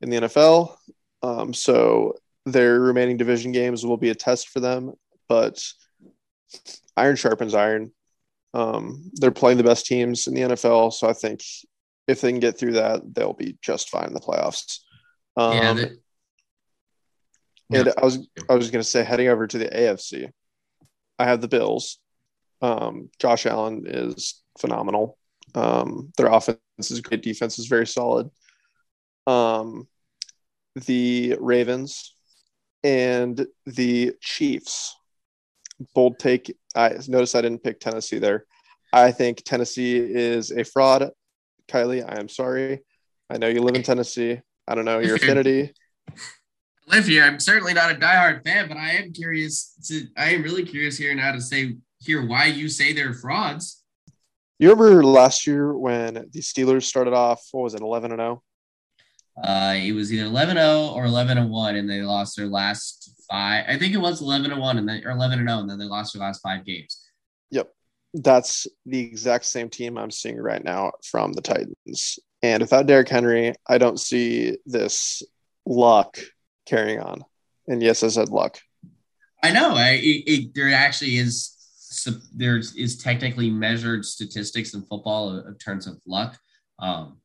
[0.00, 0.76] in the NFL.
[1.22, 2.14] Um, so
[2.46, 4.92] their remaining division games will be a test for them,
[5.28, 5.62] but
[6.96, 7.92] iron sharpens iron.
[8.52, 11.42] Um, they're playing the best teams in the NFL, so I think
[12.06, 14.80] if they can get through that, they'll be just fine in the playoffs.
[15.36, 15.86] Um, yeah,
[17.72, 20.30] and I was I was going to say heading over to the AFC,
[21.18, 21.98] I have the Bills.
[22.60, 25.18] Um, Josh Allen is phenomenal.
[25.54, 27.22] Um, their offense is great.
[27.22, 28.30] Defense is very solid.
[29.26, 29.88] Um,
[30.74, 32.14] the Ravens
[32.82, 34.96] and the Chiefs.
[35.94, 36.56] Bold take.
[36.76, 38.46] I notice I didn't pick Tennessee there.
[38.92, 41.10] I think Tennessee is a fraud.
[41.68, 42.80] Kiely, I am sorry.
[43.28, 44.40] I know you live in Tennessee.
[44.68, 45.72] I don't know your affinity.
[46.88, 47.24] I live here.
[47.24, 50.06] I'm certainly not a diehard fan, but I am curious to.
[50.16, 53.82] I am really curious here now to say hear why you say they're frauds.
[54.58, 58.42] You remember last year when the Steelers started off, what was it, 11 and 0?
[59.42, 63.14] Uh, it was either 11 0 or 11 and 1, and they lost their last
[63.28, 63.64] five.
[63.66, 65.78] I think it was 11 and 1 and then, or 11 and 0, and then
[65.78, 67.00] they lost their last five games.
[67.50, 67.72] Yep.
[68.12, 72.20] That's the exact same team I'm seeing right now from the Titans.
[72.42, 75.22] And without Derrick Henry, I don't see this
[75.66, 76.18] luck
[76.66, 77.24] carrying on.
[77.66, 78.58] And yes, I said luck.
[79.42, 79.74] I know.
[79.74, 81.50] I, it, it, there actually is
[82.34, 86.36] there is technically measured statistics in football in terms of luck.
[86.78, 87.18] Um,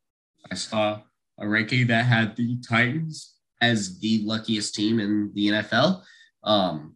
[0.52, 1.02] I saw
[1.40, 6.04] a ranking that had the Titans as the luckiest team in the NFL.
[6.44, 6.96] Um,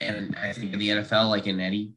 [0.00, 1.92] and I think in the NFL, like in any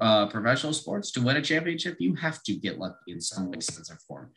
[0.00, 3.60] uh, professional sports, to win a championship, you have to get lucky in some way,
[3.60, 4.30] sense, or form.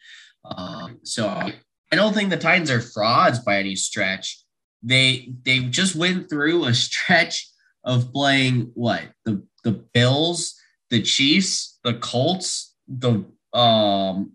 [0.46, 1.56] Um, so I,
[1.92, 4.44] I don't think the Titans are frauds by any stretch.
[4.84, 7.48] They they just went through a stretch
[7.84, 10.56] of playing what the the Bills,
[10.90, 14.34] the Chiefs, the Colts, the um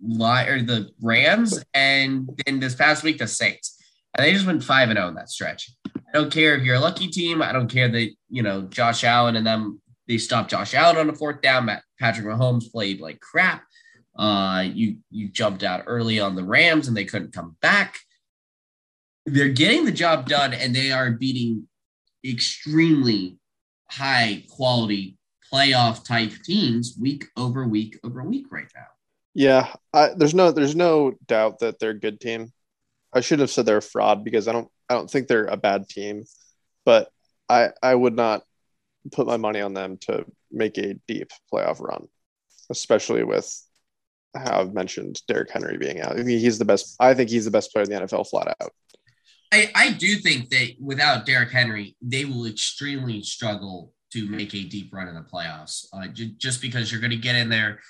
[0.00, 3.76] or the Rams, and then this past week the Saints.
[4.16, 5.70] And they just went five and zero oh in that stretch.
[5.86, 7.42] I don't care if you're a lucky team.
[7.42, 9.80] I don't care that you know Josh Allen and them.
[10.06, 11.68] They stopped Josh Allen on the fourth down.
[12.00, 13.64] Patrick Mahomes played like crap.
[14.16, 17.98] Uh, you you jumped out early on the Rams and they couldn't come back.
[19.32, 21.68] They're getting the job done and they are beating
[22.24, 23.38] extremely
[23.90, 25.16] high quality
[25.52, 28.86] playoff type teams week over week over week right now.
[29.34, 32.52] Yeah, I, there's no there's no doubt that they're a good team.
[33.12, 35.56] I should have said they're a fraud because I don't I don't think they're a
[35.56, 36.24] bad team,
[36.84, 37.08] but
[37.48, 38.42] I I would not
[39.12, 42.08] put my money on them to make a deep playoff run,
[42.70, 43.48] especially with
[44.34, 46.18] how I've mentioned Derrick Henry being out.
[46.18, 46.96] I mean, he's the best.
[47.00, 48.72] I think he's the best player in the NFL, flat out.
[49.52, 54.64] I, I do think that without Derrick Henry, they will extremely struggle to make a
[54.64, 55.86] deep run in the playoffs.
[55.92, 57.80] Uh, j- just because you're going to get in there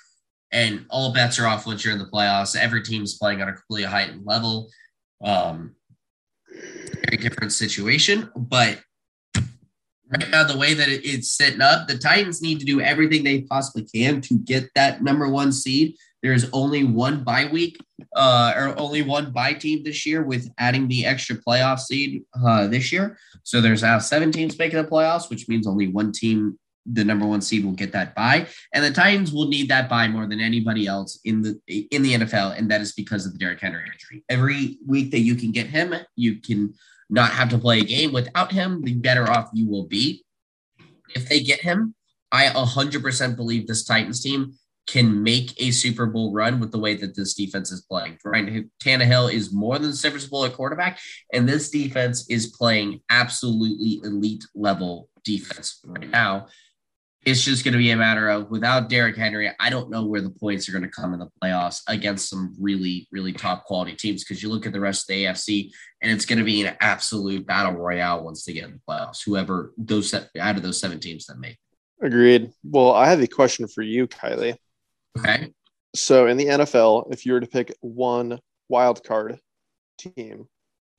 [0.51, 2.55] and all bets are off once you're in the playoffs.
[2.55, 4.69] Every team's playing on a completely heightened level.
[5.23, 5.75] Um,
[6.49, 8.81] very different situation, but
[9.35, 13.41] right now the way that it's setting up, the Titans need to do everything they
[13.41, 17.79] possibly can to get that number one seed there's only one bye week,
[18.15, 22.67] uh, or only one bye team this year with adding the extra playoff seed uh,
[22.67, 23.17] this year.
[23.43, 27.25] So there's now seven teams making the playoffs, which means only one team, the number
[27.25, 30.39] one seed, will get that bye, and the Titans will need that bye more than
[30.39, 33.83] anybody else in the in the NFL, and that is because of the Derrick Henry
[33.85, 34.23] injury.
[34.29, 36.73] Every week that you can get him, you can
[37.09, 38.83] not have to play a game without him.
[38.83, 40.23] The better off you will be.
[41.15, 41.95] If they get him,
[42.31, 44.53] I 100% believe this Titans team
[44.89, 48.17] can make a Super Bowl run with the way that this defense is playing.
[48.25, 50.99] Right, Tannehill is more than serviceable at quarterback,
[51.31, 56.47] and this defense is playing absolutely elite level defense right now.
[57.25, 60.21] It's just going to be a matter of without Derrick Henry, I don't know where
[60.21, 63.93] the points are going to come in the playoffs against some really, really top quality
[63.93, 64.23] teams.
[64.23, 65.69] Because you look at the rest of the AFC,
[66.01, 69.23] and it's going to be an absolute battle royale once they get in the playoffs.
[69.23, 71.57] Whoever those out of those seven teams that make.
[72.01, 72.51] Agreed.
[72.63, 74.57] Well, I have a question for you, Kiely.
[75.19, 75.51] Okay.
[75.95, 79.39] So in the NFL, if you were to pick one wild card
[79.97, 80.47] team,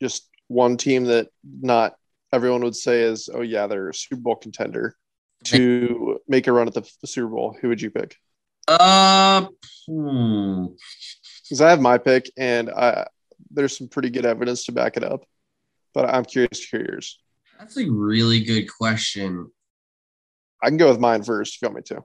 [0.03, 1.95] just one team that not
[2.33, 4.97] everyone would say is, oh yeah, they're a Super Bowl contender
[5.45, 8.17] to make a run at the Super Bowl, who would you pick?
[8.69, 9.47] Uh,
[9.87, 10.67] hmm.
[11.43, 13.07] Because I have my pick, and I
[13.51, 15.25] there's some pretty good evidence to back it up,
[15.95, 17.19] but I'm curious to hear yours.
[17.59, 19.51] That's a really good question.
[20.63, 22.05] I can go with mine first if you want me to.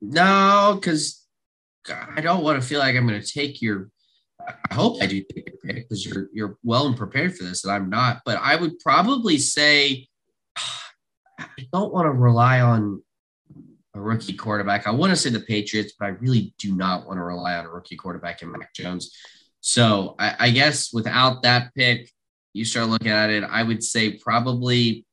[0.00, 1.19] No, because
[1.88, 3.90] I don't want to feel like I'm going to take your.
[4.70, 7.64] I hope I do take your pick because you're you're well and prepared for this,
[7.64, 8.20] and I'm not.
[8.24, 10.08] But I would probably say
[11.38, 13.02] I don't want to rely on
[13.94, 14.86] a rookie quarterback.
[14.86, 17.66] I want to say the Patriots, but I really do not want to rely on
[17.66, 19.14] a rookie quarterback in Mac Jones.
[19.60, 22.10] So I, I guess without that pick,
[22.52, 25.04] you start looking at it, I would say probably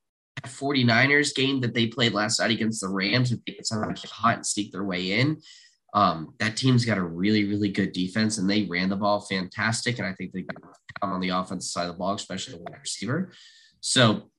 [0.43, 4.09] 49ers game that they played last night against the Rams, if they could somehow get
[4.09, 5.41] hot and sneak their way in.
[5.93, 9.99] Um, that team's got a really, really good defense, and they ran the ball fantastic.
[9.99, 10.61] And I think they got
[11.01, 13.31] on the offensive side of the ball, especially the wide receiver.
[13.79, 14.29] So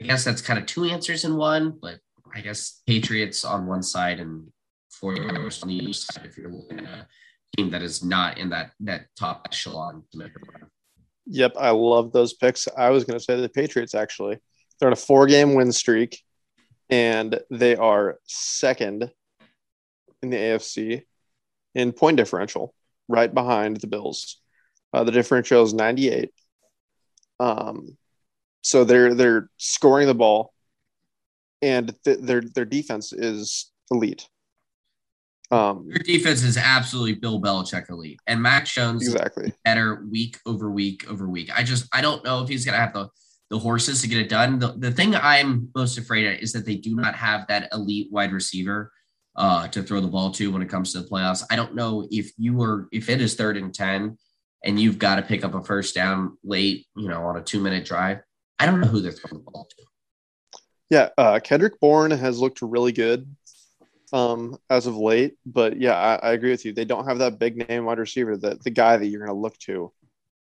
[0.00, 1.98] I guess that's kind of two answers in one, but
[2.34, 4.48] I guess Patriots on one side and
[5.02, 7.06] 49ers on the other side if you're looking at a
[7.56, 10.02] team that is not in that that top echelon.
[11.26, 12.68] Yep, I love those picks.
[12.76, 14.38] I was going to say the Patriots actually.
[14.78, 16.20] They're on a four game win streak,
[16.90, 19.10] and they are second
[20.24, 21.02] in the AFC
[21.74, 22.74] in point differential,
[23.08, 24.40] right behind the Bills.
[24.92, 26.30] Uh, the differential is 98.
[27.40, 27.96] Um,
[28.62, 30.54] so they're they're scoring the ball,
[31.60, 34.28] and th- their their defense is elite.
[35.50, 40.70] Um, Your defense is absolutely Bill Belichick elite, and Mac Jones exactly better week over
[40.70, 41.50] week over week.
[41.54, 43.08] I just I don't know if he's gonna have the
[43.50, 44.58] the horses to get it done.
[44.58, 48.08] The, the thing I'm most afraid of is that they do not have that elite
[48.10, 48.90] wide receiver
[49.36, 51.44] uh, to throw the ball to when it comes to the playoffs.
[51.50, 54.18] I don't know if you were if it is third and ten
[54.64, 57.60] and you've got to pick up a first down late, you know, on a two
[57.60, 58.20] minute drive.
[58.58, 60.60] I don't know who they're throwing the ball to.
[60.90, 63.26] Yeah, uh, Kendrick Bourne has looked really good
[64.12, 65.34] um, as of late.
[65.44, 66.72] But yeah, I, I, agree with you.
[66.72, 69.40] They don't have that big name wide receiver, that the guy that you're going to
[69.40, 69.92] look to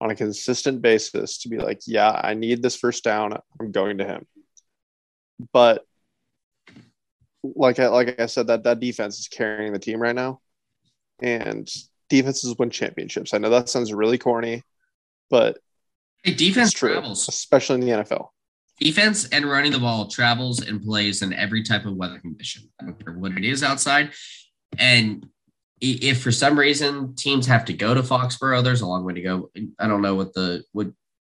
[0.00, 3.38] on a consistent basis to be like, yeah, I need this first down.
[3.60, 4.26] I'm going to him.
[5.52, 5.84] But
[7.42, 10.40] like I, like I said, that that defense is carrying the team right now,
[11.20, 11.68] and
[12.08, 13.34] defenses win championships.
[13.34, 14.62] I know that sounds really corny,
[15.30, 15.58] but
[16.22, 18.28] hey, defense travels, especially in the NFL.
[18.80, 22.68] Defense and running the ball travels and plays in every type of weather condition.
[22.80, 24.10] I don't care what it is outside.
[24.78, 25.26] And
[25.80, 29.22] if for some reason teams have to go to Foxborough, there's a long way to
[29.22, 29.50] go.
[29.78, 30.88] I don't know what the what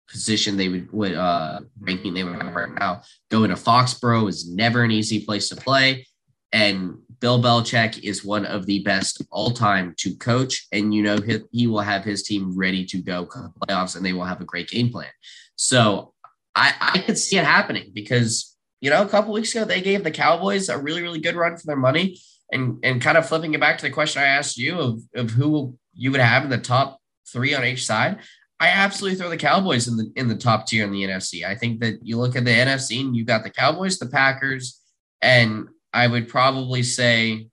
[0.09, 3.03] position they would what uh ranking they would have right now.
[3.31, 6.07] Going to Foxborough is never an easy place to play.
[6.53, 10.67] And Bill Belichick is one of the best all time to coach.
[10.73, 14.13] And you know he, he will have his team ready to go playoffs and they
[14.13, 15.09] will have a great game plan.
[15.57, 16.13] So
[16.55, 20.05] I, I could see it happening because, you know, a couple weeks ago, they gave
[20.05, 22.19] the Cowboys a really, really good run for their money.
[22.53, 25.31] And, and kind of flipping it back to the question I asked you of, of
[25.31, 28.19] who you would have in the top three on each side,
[28.65, 31.45] I absolutely throw the Cowboys in the in the top tier in the NFC.
[31.45, 34.81] I think that you look at the NFC and you got the Cowboys, the Packers,
[35.21, 37.49] and I would probably say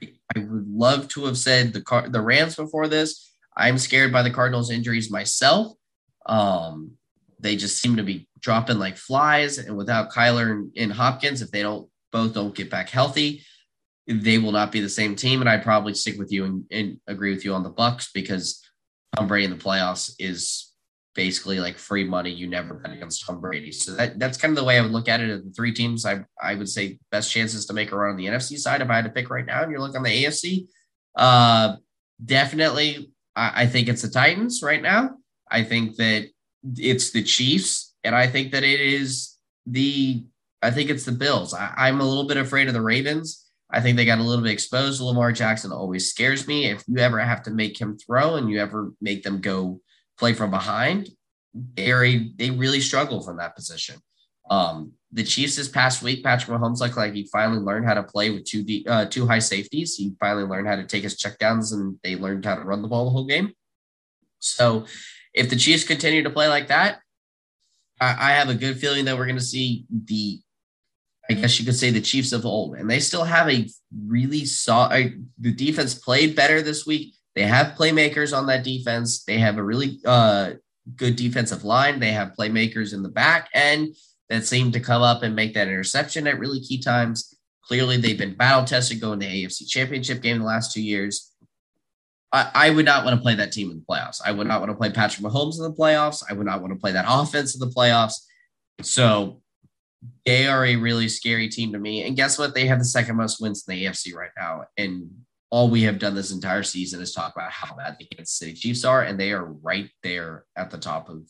[0.00, 3.34] I would love to have said the car the Rams before this.
[3.56, 5.72] I'm scared by the Cardinals injuries myself.
[6.26, 6.92] Um,
[7.40, 9.58] they just seem to be dropping like flies.
[9.58, 13.42] And without Kyler and, and Hopkins, if they don't both don't get back healthy,
[14.06, 15.40] they will not be the same team.
[15.40, 18.62] And I'd probably stick with you and, and agree with you on the Bucs because
[19.16, 20.72] Tom Brady in the playoffs is
[21.14, 22.30] basically like free money.
[22.30, 23.72] You never bet against Tom Brady.
[23.72, 25.44] So that, that's kind of the way I would look at it.
[25.44, 28.26] The three teams, I I would say best chances to make a run on the
[28.26, 28.82] NFC side.
[28.82, 30.68] If I had to pick right now, and you're looking on the AFC,
[31.16, 31.76] uh,
[32.24, 35.16] definitely I, I think it's the Titans right now.
[35.50, 36.28] I think that
[36.76, 39.36] it's the Chiefs, and I think that it is
[39.66, 40.24] the
[40.62, 41.54] I think it's the Bills.
[41.54, 43.47] I, am a little bit afraid of the Ravens.
[43.70, 45.00] I think they got a little bit exposed.
[45.00, 46.66] Lamar Jackson always scares me.
[46.66, 49.80] If you ever have to make him throw and you ever make them go
[50.18, 51.10] play from behind,
[51.74, 53.96] they they really struggle from that position.
[54.50, 58.02] Um, the Chiefs this past week, Patrick Mahomes looked like he finally learned how to
[58.02, 59.96] play with two uh, two high safeties.
[59.96, 62.88] He finally learned how to take his checkdowns, and they learned how to run the
[62.88, 63.52] ball the whole game.
[64.38, 64.86] So
[65.34, 67.00] if the Chiefs continue to play like that,
[68.00, 70.40] I, I have a good feeling that we're going to see the,
[71.30, 73.66] I guess you could say the Chiefs of old, and they still have a
[74.06, 75.26] really solid.
[75.38, 77.14] The defense played better this week.
[77.34, 79.24] They have playmakers on that defense.
[79.24, 80.52] They have a really uh,
[80.96, 82.00] good defensive line.
[82.00, 83.94] They have playmakers in the back end
[84.30, 87.36] that seem to come up and make that interception at really key times.
[87.62, 91.32] Clearly, they've been battle tested going to AFC Championship game the last two years.
[92.32, 94.20] I, I would not want to play that team in the playoffs.
[94.24, 96.22] I would not want to play Patrick Mahomes in the playoffs.
[96.28, 98.14] I would not want to play that offense in the playoffs.
[98.82, 99.42] So
[100.24, 102.04] they are a really scary team to me.
[102.04, 102.54] And guess what?
[102.54, 104.64] They have the second most wins in the AFC right now.
[104.76, 105.10] And
[105.50, 108.52] all we have done this entire season is talk about how bad the Kansas City
[108.52, 111.22] Chiefs are, and they are right there at the top of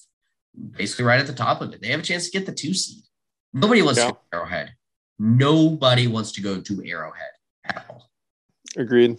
[0.73, 1.81] basically right at the top of it.
[1.81, 3.05] They have a chance to get the two seed.
[3.53, 4.09] Nobody wants yeah.
[4.09, 4.75] to go to Arrowhead.
[5.19, 7.31] Nobody wants to go to Arrowhead
[7.65, 8.11] at all.
[8.77, 9.19] Agreed.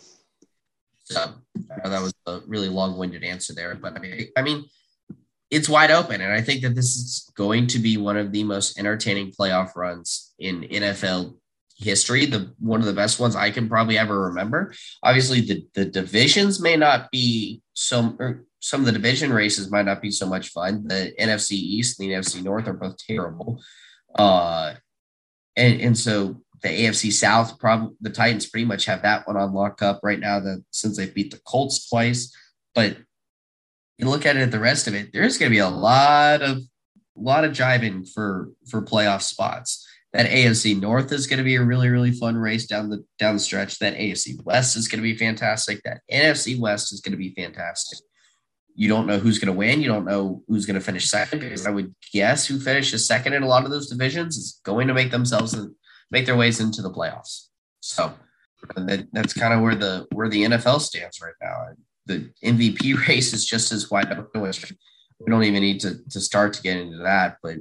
[1.05, 4.65] So uh, that was a really long-winded answer there, but I mean, I mean,
[5.51, 8.43] it's wide open, and I think that this is going to be one of the
[8.43, 11.35] most entertaining playoff runs in NFL
[11.77, 12.25] history.
[12.25, 14.73] The one of the best ones I can probably ever remember.
[15.01, 18.15] Obviously, the the divisions may not be so.
[18.59, 20.87] some of the division races might not be so much fun.
[20.87, 23.61] The NFC East and the NFC North are both terrible.
[24.15, 24.73] Uh,
[25.55, 29.53] and, and so the AFC South, probably the Titans pretty much have that one on
[29.53, 30.39] lockup right now.
[30.39, 32.35] That since they beat the Colts twice,
[32.75, 32.97] but
[33.99, 36.41] you look at it, at the rest of it, there's going to be a lot
[36.41, 36.59] of
[37.15, 39.85] lot of jiving for for playoff spots.
[40.13, 43.35] That AFC North is going to be a really really fun race down the down
[43.35, 43.77] the stretch.
[43.79, 45.81] That AFC West is going to be fantastic.
[45.83, 47.99] That NFC West is going to be fantastic
[48.79, 49.81] you don't know who's going to win.
[49.81, 51.39] You don't know who's going to finish second.
[51.39, 54.87] Because I would guess who finishes second in a lot of those divisions is going
[54.87, 55.53] to make themselves
[56.11, 57.47] make their ways into the playoffs.
[57.81, 58.13] So
[58.77, 61.67] that, that's kind of where the where the NFL stands right now.
[62.05, 64.41] The MVP race is just as wide open.
[64.41, 67.57] We don't even need to to start to get into that, but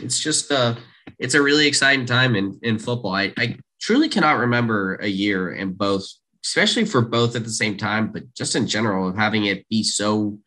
[0.00, 0.76] it's just a
[1.18, 3.14] it's a really exciting time in in football.
[3.14, 6.06] I, I truly cannot remember a year in both,
[6.44, 9.82] especially for both at the same time, but just in general of having it be
[9.82, 10.38] so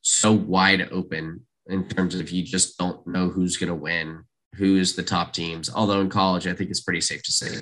[0.00, 4.24] so wide open in terms of you just don't know who's going to win,
[4.54, 5.70] who is the top teams.
[5.72, 7.60] Although in college, I think it's pretty safe to say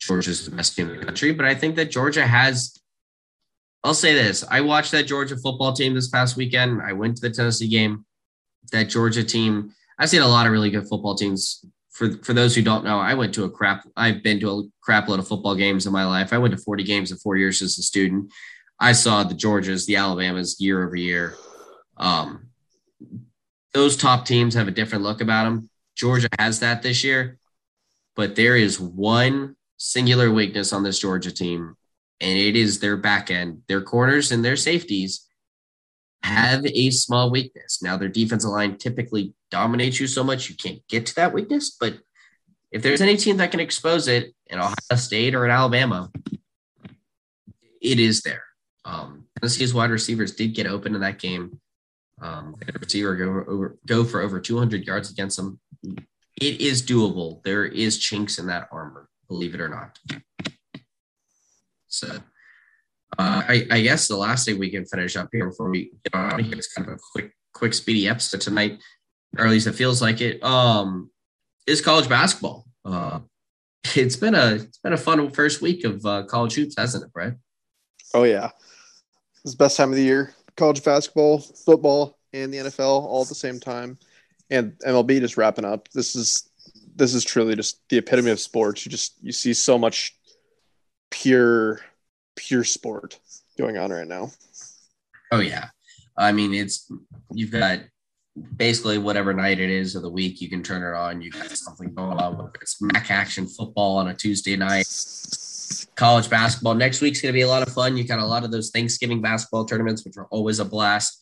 [0.00, 1.32] Georgia's the best team in the country.
[1.32, 2.78] But I think that Georgia has.
[3.84, 6.82] I'll say this: I watched that Georgia football team this past weekend.
[6.82, 8.04] I went to the Tennessee game.
[8.70, 9.72] That Georgia team.
[9.98, 11.64] I've seen a lot of really good football teams.
[11.90, 13.86] For for those who don't know, I went to a crap.
[13.96, 16.32] I've been to a crap load of football games in my life.
[16.32, 18.32] I went to 40 games in four years as a student.
[18.80, 21.36] I saw the Georgias, the Alabamas year over year.
[21.96, 22.48] Um,
[23.72, 25.70] those top teams have a different look about them.
[25.94, 27.38] Georgia has that this year,
[28.16, 31.76] but there is one singular weakness on this Georgia team,
[32.22, 33.62] and it is their back end.
[33.68, 35.28] Their corners and their safeties
[36.22, 37.82] have a small weakness.
[37.82, 41.76] Now, their defensive line typically dominates you so much you can't get to that weakness,
[41.78, 41.98] but
[42.70, 46.10] if there's any team that can expose it in Ohio State or in Alabama,
[47.82, 48.44] it is there.
[48.84, 51.60] Um, Tennessee's wide receivers did get open in that game.
[52.20, 55.58] Um, receiver go over go for over 200 yards against them.
[56.40, 57.42] It is doable.
[57.42, 59.98] There is chinks in that armor, believe it or not.
[61.92, 62.08] So,
[63.18, 66.14] uh, I, I, guess the last thing we can finish up here before we get
[66.14, 68.78] on here is kind of a quick, quick, speedy episode tonight,
[69.38, 70.42] or at least it feels like it.
[70.42, 71.10] Um,
[71.66, 72.66] is college basketball.
[72.84, 73.20] Uh,
[73.94, 77.12] it's been a it's been a fun first week of uh, college hoops, hasn't it,
[77.12, 77.34] Bret?
[78.14, 78.50] Oh yeah,
[79.44, 83.28] it's the best time of the year college basketball, football, and the NFL all at
[83.28, 83.98] the same time,
[84.50, 85.88] and MLB just wrapping up.
[85.90, 86.50] This is
[86.94, 88.84] this is truly just the epitome of sports.
[88.84, 90.16] You just you see so much
[91.12, 91.80] pure
[92.34, 93.20] pure sport
[93.56, 94.32] going on right now.
[95.30, 95.68] Oh yeah,
[96.16, 96.90] I mean it's
[97.32, 97.80] you've got
[98.56, 101.20] basically whatever night it is of the week you can turn it on.
[101.20, 102.36] You got something going on.
[102.36, 104.86] Whether it's MAC action football on a Tuesday night
[105.94, 106.74] college basketball.
[106.74, 107.96] Next week's going to be a lot of fun.
[107.96, 111.18] You got a lot of those Thanksgiving basketball tournaments, which are always a blast.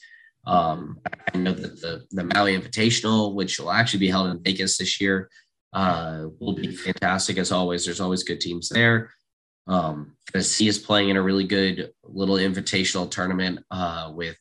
[0.46, 1.00] Um,
[1.34, 5.00] I know that the, the Maui Invitational, which will actually be held in Vegas this
[5.00, 5.28] year,
[5.72, 7.84] uh, will be fantastic as always.
[7.84, 9.10] There's always good teams there.
[9.66, 14.36] Um, Tennessee is playing in a really good little invitational tournament uh, with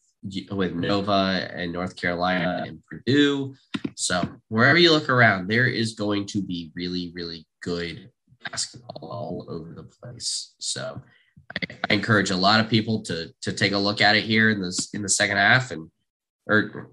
[0.51, 3.55] with Nova and North Carolina and Purdue.
[3.95, 8.09] So wherever you look around, there is going to be really, really good
[8.49, 10.55] basketball all over the place.
[10.59, 11.01] So
[11.55, 14.49] I, I, encourage a lot of people to to take a look at it here
[14.49, 15.89] in this in the second half and
[16.47, 16.91] or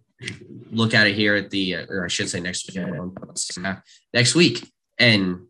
[0.71, 2.87] look at it here at the or I should say next week
[4.15, 5.47] next week and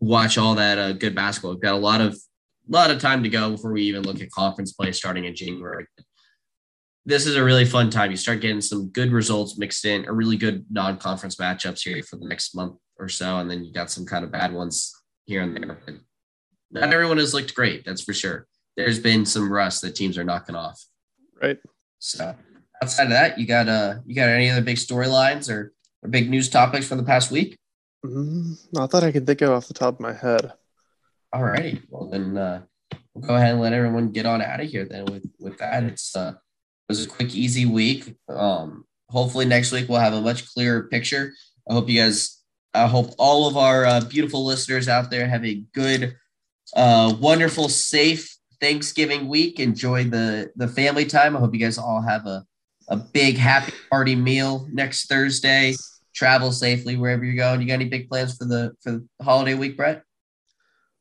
[0.00, 1.52] watch all that uh, good basketball.
[1.52, 2.18] We've got a lot of
[2.68, 5.86] lot of time to go before we even look at conference play starting in January.
[7.04, 8.12] This is a really fun time.
[8.12, 12.16] You start getting some good results mixed in, a really good non-conference matchups here for
[12.16, 14.94] the next month or so, and then you got some kind of bad ones
[15.24, 15.80] here and there.
[15.84, 15.94] But
[16.70, 18.46] not everyone has looked great, that's for sure.
[18.76, 20.80] There's been some rust that teams are knocking off.
[21.42, 21.58] Right.
[21.98, 22.34] So
[22.80, 26.30] outside of that, you got uh you got any other big storylines or, or big
[26.30, 27.58] news topics from the past week?
[28.04, 30.52] Mm, not that I can think of off the top of my head.
[31.32, 31.80] All righty.
[31.88, 32.62] Well, then uh,
[33.14, 34.84] we'll go ahead and let everyone get on out of here.
[34.84, 38.14] Then with with that, it's uh, it was a quick, easy week.
[38.28, 41.32] Um, hopefully next week we'll have a much clearer picture.
[41.68, 42.42] I hope you guys.
[42.74, 46.16] I hope all of our uh, beautiful listeners out there have a good,
[46.74, 49.60] uh, wonderful, safe Thanksgiving week.
[49.60, 51.36] Enjoy the the family time.
[51.36, 52.44] I hope you guys all have a
[52.88, 55.74] a big happy party meal next Thursday.
[56.14, 57.60] Travel safely wherever you're going.
[57.60, 60.02] You got any big plans for the for the holiday week, Bret?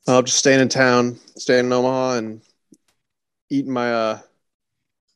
[0.07, 2.41] I'm uh, just staying in town, staying in Omaha, and
[3.49, 4.19] eating my uh,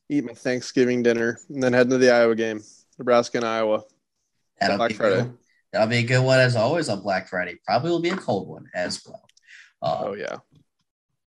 [0.08, 2.62] eat my Thanksgiving dinner, and then heading to the Iowa game,
[2.98, 3.82] Nebraska and Iowa.
[4.60, 5.22] That'll Black Friday.
[5.22, 5.38] Good.
[5.72, 7.56] That'll be a good one as always on Black Friday.
[7.66, 9.28] Probably will be a cold one as well.
[9.82, 10.36] Uh, oh yeah.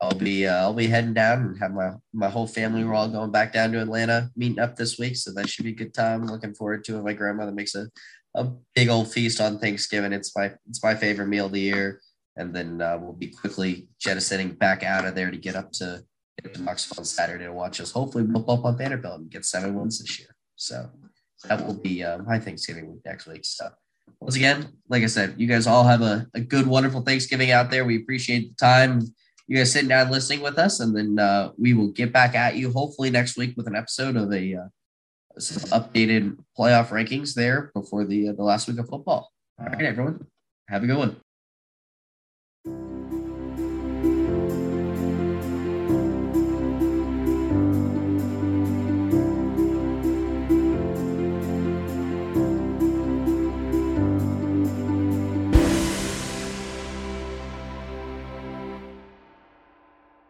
[0.02, 2.84] I'll be uh, I'll be heading down and have my my whole family.
[2.84, 5.72] We're all going back down to Atlanta, meeting up this week, so that should be
[5.72, 6.26] a good time.
[6.26, 7.04] Looking forward to it.
[7.04, 7.90] My grandmother makes a,
[8.36, 10.14] a big old feast on Thanksgiving.
[10.14, 12.02] It's my it's my favorite meal of the year,
[12.36, 16.04] and then uh, we'll be quickly jettisoning back out of there to get up to
[16.42, 17.92] get to Knoxville on Saturday to watch us.
[17.92, 20.36] Hopefully, we'll up on Vanderbilt and get seven wins this year.
[20.56, 20.90] So
[21.46, 23.46] that will be uh, my Thanksgiving week next week.
[23.46, 23.70] So
[24.20, 27.72] once again, like I said, you guys all have a, a good, wonderful Thanksgiving out
[27.72, 27.86] there.
[27.86, 29.02] We appreciate the time
[29.48, 32.56] you guys sitting down listening with us, and then uh, we will get back at
[32.56, 34.56] you hopefully next week with an episode of a
[35.40, 39.32] uh, updated playoff rankings there before the uh, the last week of football.
[39.60, 40.28] All right, everyone,
[40.68, 41.18] have a good one.